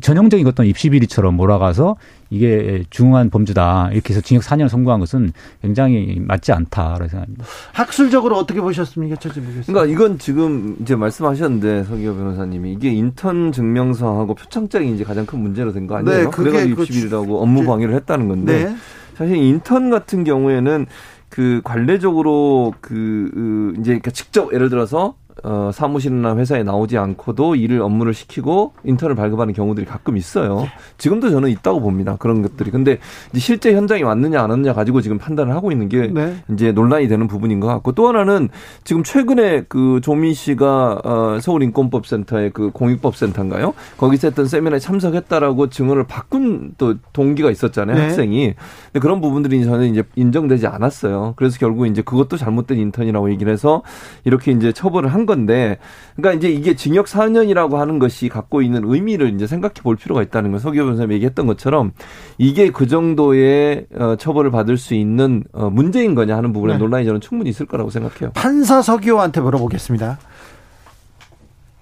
[0.00, 1.96] 전형적인 어떤 입시비리처럼 몰아가서
[2.30, 7.44] 이게 중요한 범죄다 이렇게 해서 징역 4년 선고한 것은 굉장히 맞지 않다라고 생각합니다.
[7.74, 9.30] 학술적으로 어떻게 보셨습니까, 부
[9.66, 15.70] 그러니까 이건 지금 이제 말씀하셨는데 서기호 변호사님이 이게 인턴 증명서하고 표창장이 이제 가장 큰 문제로
[15.70, 16.18] 된 거 아니에요?
[16.18, 18.76] 네, 그래가 입시비리라고 업무 방해를 했다는 건데 네.
[19.18, 20.86] 사실 인턴 같은 경우에는
[21.34, 28.14] 그 관례적으로 그, 그 이제 직접 예를 들어서 어, 사무실이나 회사에 나오지 않고도 일을 업무를
[28.14, 30.66] 시키고 인턴을 발급하는 경우들이 가끔 있어요.
[30.96, 32.16] 지금도 저는 있다고 봅니다.
[32.18, 32.70] 그런 것들이.
[32.70, 32.98] 근데
[33.34, 36.36] 실제 현장에 왔느냐 안 왔느냐 가지고 지금 판단을 하고 있는 게 네.
[36.52, 38.48] 이제 논란이 되는 부분인 것 같고 또 하나는
[38.84, 43.74] 지금 최근에 그 조민 씨가 어, 서울인권법센터의 그 공익법센터인가요?
[43.96, 47.96] 거기서 했던 세미나에 참석했다라고 증언을 바꾼 또 동기가 있었잖아요.
[47.96, 48.02] 네.
[48.04, 48.54] 학생이.
[48.92, 51.34] 근데 그런 부분들이 저는 이제 인정되지 않았어요.
[51.36, 53.82] 그래서 결국 이제 그것도 잘못된 인턴이라고 얘기를 해서
[54.24, 55.34] 이렇게 이제 처벌을 한 거.
[55.34, 55.78] 건데,
[56.16, 60.52] 그러니까 이제 이게 징역 4년이라고 하는 것이 갖고 있는 의미를 이제 생각해 볼 필요가 있다는
[60.52, 60.58] 거.
[60.58, 61.92] 서기호 변호사님이 얘기했던 것처럼
[62.38, 66.78] 이게 그 정도의 어, 처벌을 받을 수 있는 어, 문제인 거냐 하는 부분에 네.
[66.78, 68.30] 논란이 저는 충분히 있을 거라고 생각해요.
[68.34, 70.18] 판사 서기호한테 물어보겠습니다.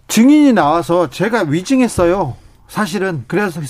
[0.09, 2.35] 증인이 나와서 제가 위증했어요.
[2.73, 3.61] 사실은 그래서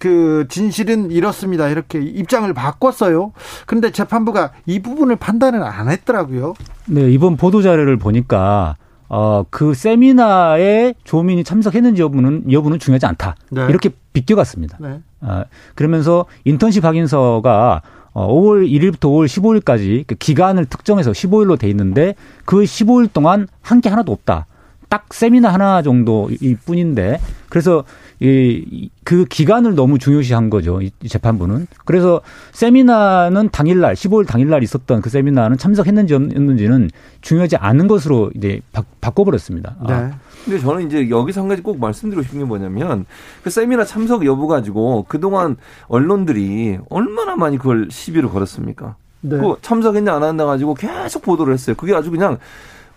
[0.00, 1.68] 그 진실은 이렇습니다.
[1.68, 3.32] 이렇게 입장을 바꿨어요.
[3.64, 6.54] 그런데 재판부가 이 부분을 판단을 안 했더라고요.
[6.86, 8.74] 네, 이번 보도 자료를 보니까
[9.10, 13.34] 어, 그 세미나에 조민이 참석했는지 여부는, 여부는 중요하지 않다.
[13.50, 13.66] 네.
[13.68, 14.78] 이렇게 비껴갔습니다.
[14.80, 15.00] 네.
[15.20, 15.42] 어,
[15.74, 17.82] 그러면서 인턴십 확인서가
[18.12, 23.80] 어, 5월 1일부터 5월 15일까지 그 기간을 특정해서 15일로 돼 있는데 그 15일 동안 한
[23.80, 24.46] 게 하나도 없다.
[24.90, 27.84] 딱 세미나 하나 정도일 뿐인데 그래서
[28.18, 30.82] 이, 그 기간을 너무 중요시한 거죠.
[30.82, 31.68] 이 재판부는.
[31.86, 32.20] 그래서
[32.52, 36.90] 세미나는 당일날, 15일 당일날 있었던 그 세미나는 참석했는지 없는지는
[37.22, 39.94] 중요하지 않은 것으로 이제 바, 꿔버렸습니다 네.
[39.94, 40.10] 아.
[40.44, 43.06] 근데 저는 이제 여기서 한 가지 꼭 말씀드리고 싶은 게 뭐냐면
[43.42, 45.56] 그 세미나 참석 여부 가지고 그동안
[45.88, 48.96] 언론들이 얼마나 많이 그걸 시비를 걸었습니까?
[49.22, 49.36] 네.
[49.36, 51.76] 그 참석했냐 안 한다 가지고 계속 보도를 했어요.
[51.76, 52.38] 그게 아주 그냥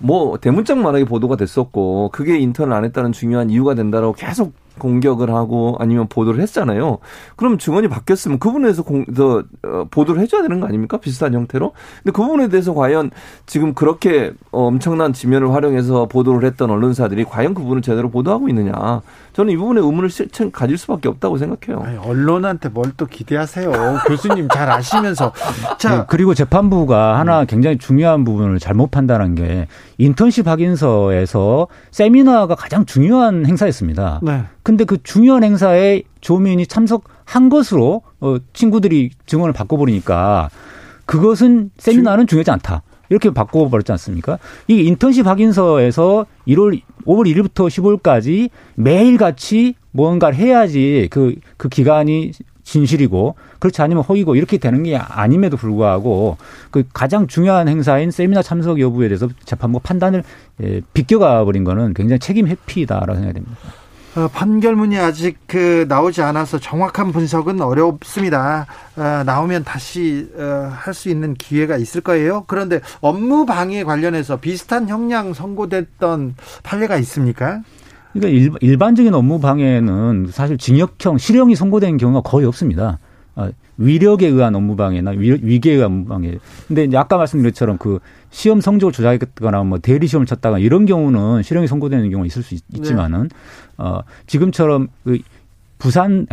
[0.04, 6.08] 뭐 대문짝만하게 보도가 됐었고 그게 인턴을 안 했다는 중요한 이유가 된다라고 계속 공격을 하고 아니면
[6.10, 6.97] 보도를 했잖아요.
[7.38, 10.97] 그럼 증언이 바뀌었으면 그 부분에서 공, 더, 어, 보도를 해줘야 되는 거 아닙니까?
[10.97, 11.72] 비슷한 형태로.
[12.04, 13.12] 근데 그 부분에 대해서 과연
[13.45, 19.01] 지금 그렇게 엄청난 지면을 활용해서 보도를 했던 언론사들이 과연 그 부분을 제대로 보도하고 있느냐.
[19.34, 20.09] 저는 이 부분에 의문을
[20.51, 21.84] 가질 수밖에 없다고 생각해요.
[21.84, 23.71] 아니, 언론한테 뭘 또 기대하세요.
[24.07, 25.31] 교수님 잘 아시면서.
[25.79, 27.45] 자 네, 그리고 재판부가 하나 음.
[27.47, 29.67] 굉장히 중요한 부분을 잘못 판단한 게
[29.97, 34.19] 인턴십 확인서에서 세미나가 가장 중요한 행사였습니다.
[34.21, 34.43] 네.
[34.61, 40.49] 근데 그 중요한 행사에 조민이 참석한 것으로 어, 친구들이 증언을 바꿔버리니까
[41.05, 42.84] 그것은 세미나는 중요하지 않다.
[43.10, 44.39] 이렇게 바꿔버렸지 않습니까?
[44.68, 52.32] 이 인턴십 확인서에서 1월 5월 1일부터 15일까지 매일 같이 뭔가를 해야지 그, 그 기간이
[52.64, 56.38] 진실이고 그렇지 않으면 허위고 이렇게 되는 게 아님에도 불구하고
[56.72, 60.24] 그 가장 중요한 행사인 세미나 참석 여부에 대해서 재판부 판단을
[60.64, 63.58] 예, 비껴가 버린 거는 굉장히 책임 회피다라고 생각이 됩니다.
[64.16, 68.68] 어, 판결문이 아직 그 나오지 않아서 정확한 분석은 어렵습니다.
[68.95, 72.43] 어, 나오면 다시 어, 할수 있는 기회가 있을 거예요.
[72.45, 77.61] 그런데 업무 방해 관련해서 비슷한 형량 선고됐던 판례가 있습니까?
[78.14, 82.99] 그러니까 일, 반적인 업무 방해는 사실 징역형 실형이 선고된 경우가 거의 없습니다.
[83.36, 86.38] 어, 위력에 의한 업무 방해나 위, 계에 의한 업무 방해.
[86.68, 87.97] 근데 아까 말씀드린 것처럼 그
[88.34, 92.63] 시험 성적을 조작했거나 뭐 대리 시험을 쳤다가 이런 경우는 실형이 선고되는 경우가 있을 수 있,
[92.84, 93.29] 지만은 네.
[93.77, 95.19] 어 지금처럼 그
[95.77, 96.25] 부산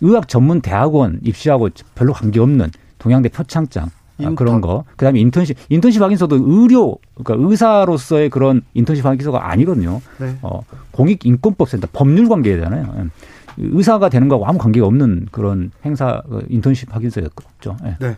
[0.00, 3.90] 의학 전문 대학원 입시하고 별로 관계 없는 동양대 표창장
[4.22, 4.84] 아, 그런 거.
[4.96, 10.00] 그다음에 인턴십 인턴십 확인서도 의료 그러니까 의사로서의 그런 인턴십 확인서가 아니거든요.
[10.18, 10.36] 네.
[10.42, 13.10] 어 공익 인권법 센터 법률 관계잖아요.
[13.58, 17.44] 의사가 되는 거하고 아무 관계가 없는 그런 행사 그 인턴십 확인서였고.
[17.64, 17.76] 없죠.
[17.82, 17.96] 네.
[17.98, 18.16] 네.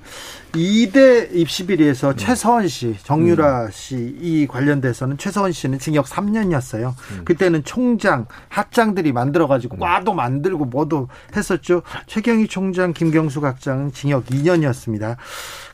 [0.53, 2.17] 2대 입시 비리에서 음.
[2.17, 3.71] 최서원 씨, 정유라 음.
[3.71, 6.95] 씨이 관련돼서는 최서원 씨는 징역 3년이었어요.
[7.13, 7.25] 음.
[7.25, 9.81] 그때는 총장, 합장들이 만들어 가지고 음.
[9.81, 11.83] 과도 만들고 뭐도 했었죠.
[12.07, 15.17] 최경희 총장, 김경수 각장은 징역 2년이었습니다.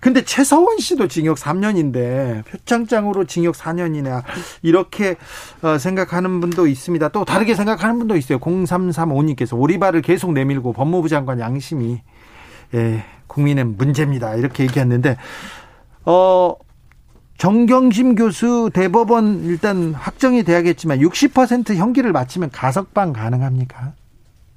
[0.00, 4.24] 근데 최서원 씨도 징역 3년인데 표창장으로 징역 4년이냐
[4.62, 5.16] 이렇게
[5.62, 7.08] 어, 생각하는 분도 있습니다.
[7.10, 8.40] 또 다르게 생각하는 분도 있어요.
[8.40, 12.00] 0335님께서 오리발을 계속 내밀고 법무부 장관 양심이
[12.74, 14.34] 예, 국민의 문제입니다.
[14.36, 15.16] 이렇게 얘기했는데
[16.04, 16.54] 어
[17.38, 23.94] 정경심 교수 대법원 일단 확정이 돼야겠지만 60% 형기를 마치면 가석방 가능합니까?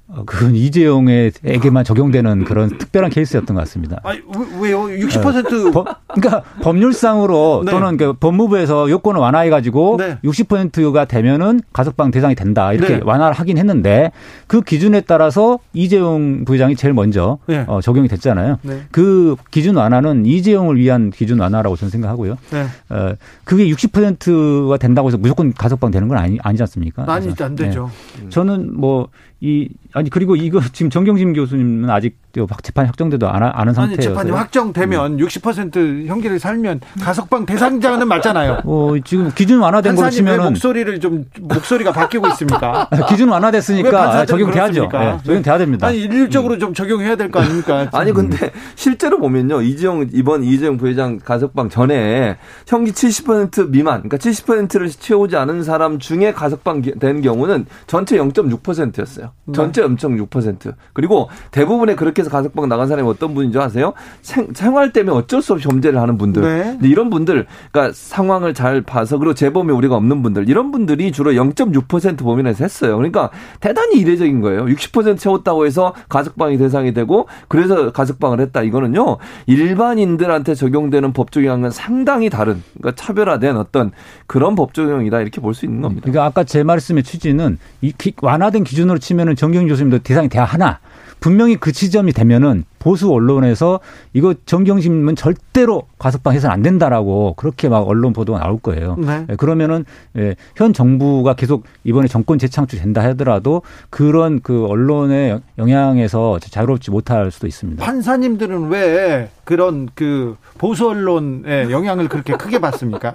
[0.08, 4.00] 어, 그건 이재용에게만 적용되는 그런 특별한 케이스였던 것 같습니다.
[4.04, 4.20] 아니,
[4.60, 4.84] 왜요?
[4.84, 7.72] 60% 어, 법, 그러니까 법률상으로 네.
[7.72, 10.18] 또는 그 법무부에서 요건을 완화해 가지고 네.
[10.22, 13.00] 60%가 되면은 가석방 대상이 된다 이렇게 네.
[13.04, 14.12] 완화를 하긴 했는데
[14.46, 17.64] 그 기준에 따라서 이재용 부회장이 제일 먼저 네.
[17.66, 18.58] 어, 적용이 됐잖아요.
[18.62, 18.82] 네.
[18.92, 22.38] 그 기준 완화는 이재용을 위한 기준 완화라고 저는 생각하고요.
[22.50, 22.66] 네.
[22.90, 27.04] 어, 그게 60%가 된다고 해서 무조건 가석방 되는 건 아니, 아니지 않습니까?
[27.08, 27.90] 아니, 안 되죠.
[28.30, 29.08] 저는 뭐
[29.40, 32.18] 이 아니 그리고 이거 지금 정경심 교수님은 아직
[32.62, 34.00] 재판이 확정돼도 안, 하, 는 상태예요.
[34.00, 35.16] 재판이 확정되면 음.
[35.18, 38.60] 60% 형기를 살면 가석방 대상자는 맞잖아요.
[38.64, 42.88] 어, 지금 기준 완화된 걸 치면은 목소리를 좀 목소리가 바뀌고 있습니까?
[43.08, 44.88] 기준 완화됐으니까 적용돼야죠.
[44.92, 45.86] 네, 적용돼야 됩니다.
[45.86, 46.58] 아니 일률적으로 음.
[46.58, 47.88] 좀 적용해야 될 거 아닙니까?
[47.92, 54.90] 아니 근데 실제로 보면요 이재용 이번 이재용 부회장 가석방 전에 형기 70% 미만, 그러니까 70%를
[54.90, 59.32] 채우지 않은 사람 중에 가석방 된 경우는 전체 0.6%였어요.
[59.54, 63.94] 전체 0.6% 그리고 대부분의 그렇게 해서 가석방 나간 사람이 어떤 분인지 아세요?
[64.22, 66.42] 생, 생활 때문에 어쩔 수 없이 범죄를 하는 분들.
[66.42, 66.78] 네.
[66.82, 72.18] 이런 분들, 그러니까 상황을 잘 봐서 그리고 재범에 우리가 없는 분들, 이런 분들이 주로 0.6%
[72.18, 72.96] 범인에서 했어요.
[72.96, 74.66] 그러니까 대단히 이례적인 거예요.
[74.66, 78.62] 60% 채웠다고 해서 가석방이 대상이 되고 그래서 가석방을 했다.
[78.62, 83.92] 이거는요 일반인들한테 적용되는 법 적용과는 상당히 다른, 그러니까 차별화된 어떤
[84.26, 86.02] 그런 법 적용이다 이렇게 볼 수 있는 겁니다.
[86.02, 90.80] 그러니까 아까 제 말씀의 취지는 이 완화된 기준으로 치면은 정경 교수님도 대상이 돼야 하나.
[91.20, 93.80] 분명히 그 지점이 되면은 보수 언론에서
[94.12, 98.96] 이거 정경심은 절대로 가석방 해서는 안 된다라고 그렇게 막 언론 보도가 나올 거예요.
[98.96, 99.26] 네.
[99.30, 99.84] 예, 그러면은
[100.16, 107.30] 예, 현 정부가 계속 이번에 정권 재창출 된다 하더라도 그런 그 언론의 영향에서 자유롭지 못할
[107.30, 107.84] 수도 있습니다.
[107.84, 113.14] 판사님들은 왜 그런 그 보수 언론의 영향을 그렇게 크게 받습니까?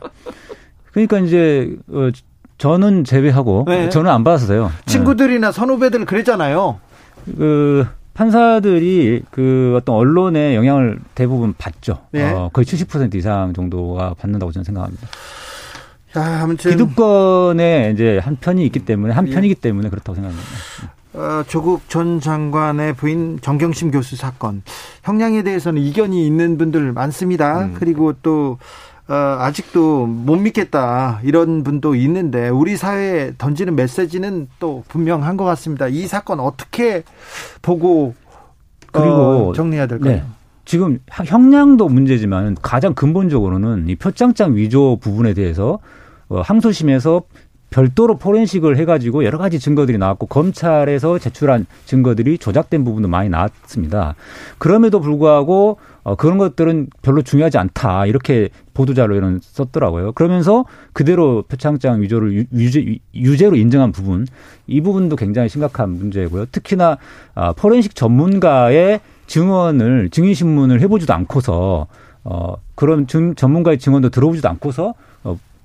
[0.92, 2.10] 그러니까 이제 어,
[2.58, 3.90] 저는 제외하고 네.
[3.90, 4.72] 저는 안 받았어요.
[4.86, 6.80] 친구들이나 선후배들 그랬잖아요.
[7.26, 12.00] 그 판사들이 그 어떤 언론의 영향을 대부분 받죠.
[12.12, 12.30] 네.
[12.30, 15.08] 어, 거의 70% 이상 정도가 받는다고 저는 생각합니다.
[16.18, 19.34] 야, 아무튼 기득권에 이제 한 편이 있기 때문에 한 예.
[19.34, 20.50] 편이기 때문에 그렇다고 생각합니다.
[21.14, 24.64] 어, 조국 전 장관의 부인 정경심 교수 사건
[25.04, 27.66] 형량에 대해서는 이견이 있는 분들 많습니다.
[27.66, 27.76] 음.
[27.78, 28.60] 그리고 또 어,
[29.14, 35.88] 아직도 못 믿겠다 이런 분도 있는데 우리 사회에 던지는 메시지는 또 분명한 것 같습니다.
[35.88, 37.04] 이 사건 어떻게
[37.62, 38.14] 보고
[38.92, 40.16] 그리고 어, 정리해야 될까요?
[40.16, 40.24] 네.
[40.66, 45.80] 지금 형량도 문제지만 가장 근본적으로는 이 표창장 위조 부분에 대해서
[46.30, 47.24] 어, 항소심에서
[47.72, 54.16] 별도로 포렌식을 해가지고 여러 가지 증거들이 나왔고 검찰에서 제출한 증거들이 조작된 부분도 많이 나왔습니다.
[54.58, 60.12] 그럼에도 불구하고 어, 그런 것들은 별로 중요하지 않다 이렇게 보도자료에는 썼더라고요.
[60.12, 64.28] 그러면서 그대로 표창장 위조를 유죄, 유죄로 인정한 부분
[64.68, 66.48] 이 부분도 굉장히 심각한 문제고요.
[66.52, 66.98] 특히나
[67.36, 71.88] 아, 포렌식 전문가의 증언을 증인 신문을 해보지도 않고서
[72.24, 74.94] 어, 그런 전문가의 증언도 들어보지도 않고서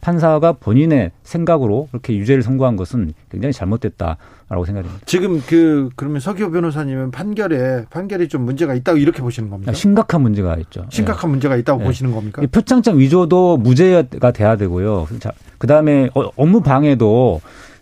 [0.06, 5.04] 판사가 본인의 생각으로 그렇게 유죄를 선고한 것은 굉장히 잘못됐다라고 생각합니다.
[5.04, 9.72] 지금 그 그러면 서기호 변호사님은 판결에 판결이 좀 문제가 있다고 이렇게 보시는 겁니까?
[9.72, 10.86] 심각한 문제가 있죠.
[10.90, 11.32] 심각한 네.
[11.32, 11.86] 문제가 있다고 네.
[11.86, 12.40] 보시는 겁니까?
[12.52, 15.08] 표창장 위조도 무죄가 돼야 되고요.
[15.18, 17.40] 자, 그다음에 어, 업무 방해도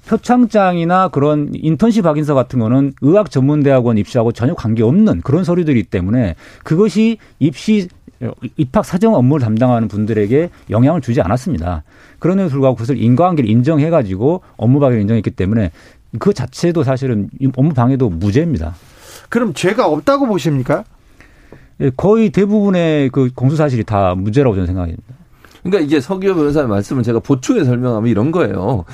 [0.09, 7.19] 표창장이나 그런 인턴십 확인서 같은 거는 의학 전문대학원 입시하고 전혀 관계없는 그런 서류들이 때문에 그것이
[7.39, 7.89] 입시
[8.57, 11.83] 입학 사정 업무를 담당하는 분들에게 영향을 주지 않았습니다.
[12.19, 15.71] 그런데도 불구하고 그것을 인과관계를 인정해가지고 업무 방해를 인정했기 때문에
[16.19, 18.75] 그 자체도 사실은 업무 방해도 무죄입니다.
[19.29, 20.85] 그럼 죄가 없다고 보십니까?
[21.81, 25.03] 예, 거의 대부분의 그 공소 사실이 다 무죄라고 저는 생각합니다.
[25.63, 28.85] 그러니까 이제 서기호 변호사의 말씀을 제가 보충해 설명하면 이런 거예요.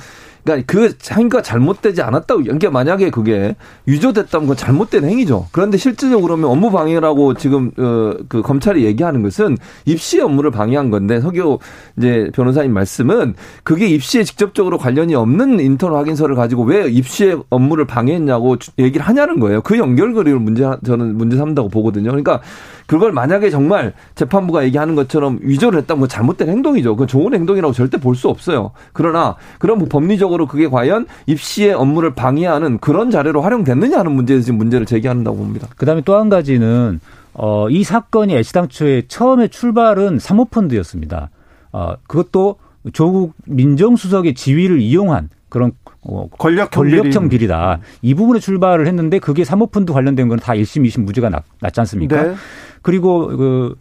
[0.43, 5.47] 그러니까 그 행위가 잘못되지 않았다고 그러니까 만약에 그게 위조됐다면 그건 잘못된 행위죠.
[5.51, 11.19] 그런데 실질적으로 그러면 업무 방해라고 지금 어, 그 검찰이 얘기하는 것은 입시 업무를 방해한 건데
[11.19, 11.59] 서교
[11.97, 18.55] 이제 변호사님 말씀은 그게 입시에 직접적으로 관련이 없는 인턴 확인서를 가지고 왜 입시의 업무를 방해했냐고
[18.79, 19.61] 얘기를 하냐는 거예요.
[19.61, 22.09] 그 연결고리를 문제 저는 문제 삼다고 보거든요.
[22.11, 22.41] 그러니까
[22.85, 26.95] 그걸 만약에 정말 재판부가 얘기하는 것처럼 위조를 했다면 잘못된 행동이죠.
[26.95, 28.71] 그 좋은 행동이라고 절대 볼 수 없어요.
[28.93, 29.35] 그러나
[29.77, 34.85] 뭐 법리적 으로 그게 과연 입시의 업무를 방해하는 그런 자료로 활용됐느냐 하는 문제에서 지금 문제를
[34.85, 35.67] 제기한다고 봅니다.
[35.77, 36.99] 그다음에 또 한 가지는
[37.33, 41.29] 어, 이 사건이 애시당초에 처음에 출발은 사모펀드였습니다.
[41.71, 42.55] 어, 그것도
[42.93, 45.71] 조국 민정수석의 지위를 이용한 그런
[46.03, 47.47] 어, 권력형, 권력형 비리.
[47.47, 51.79] 다 이 부분에 출발을 했는데 그게 사모펀드 관련된 건 다 1심, 2심 무죄가 났, 지
[51.79, 52.23] 않습니까?
[52.23, 52.35] 네.
[52.81, 53.75] 그리고 그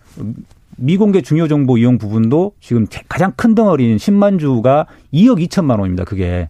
[0.80, 6.04] 미공개 중요 정보 이용 부분도 지금 가장 큰 덩어리인 10만 주가 2억 2천만 원입니다.
[6.04, 6.48] 그게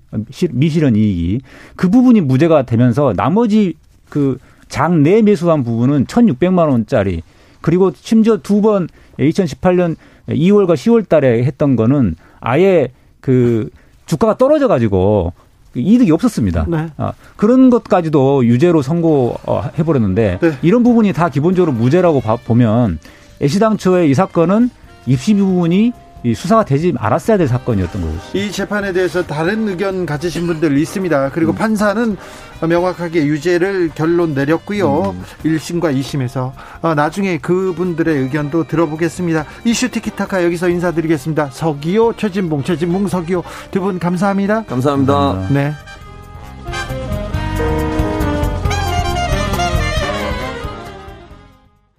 [0.50, 1.40] 미실현 이익이
[1.76, 3.74] 그 부분이 무죄가 되면서 나머지
[4.08, 7.22] 그 장내 매수한 부분은 1,600만 원짜리
[7.60, 9.96] 그리고 심지어 두 번 2018년
[10.28, 12.88] 2월과 10월 달에 했던 거는 아예
[13.20, 13.68] 그
[14.06, 15.32] 주가가 떨어져 가지고
[15.74, 16.66] 이득이 없었습니다.
[16.68, 16.88] 네.
[16.96, 20.52] 아, 그런 것까지도 유죄로 선고해 버렸는데 네.
[20.62, 22.98] 이런 부분이 다 기본적으로 무죄라고 보면
[23.40, 24.70] 애시당초에 이 사건은
[25.06, 28.14] 입시 부분이 이 수사가 되지 않았어야 될 사건이었던 거죠.
[28.34, 31.30] 이 재판에 대해서 다른 의견 가지신 분들 있습니다.
[31.30, 31.56] 그리고 음.
[31.56, 32.14] 판사는
[32.60, 35.12] 명확하게 유죄를 결론 내렸고요.
[35.16, 35.22] 음.
[35.44, 39.46] 1심과 2심에서 어, 나중에 그분들의 의견도 들어보겠습니다.
[39.64, 41.48] 이슈 티키타카 여기서 인사드리겠습니다.
[41.52, 44.64] 서기호, 최진봉, 최진봉, 서기호 두 분 감사합니다.
[44.64, 45.14] 감사합니다.
[45.14, 45.54] 감사합니다.
[45.54, 46.99] 네.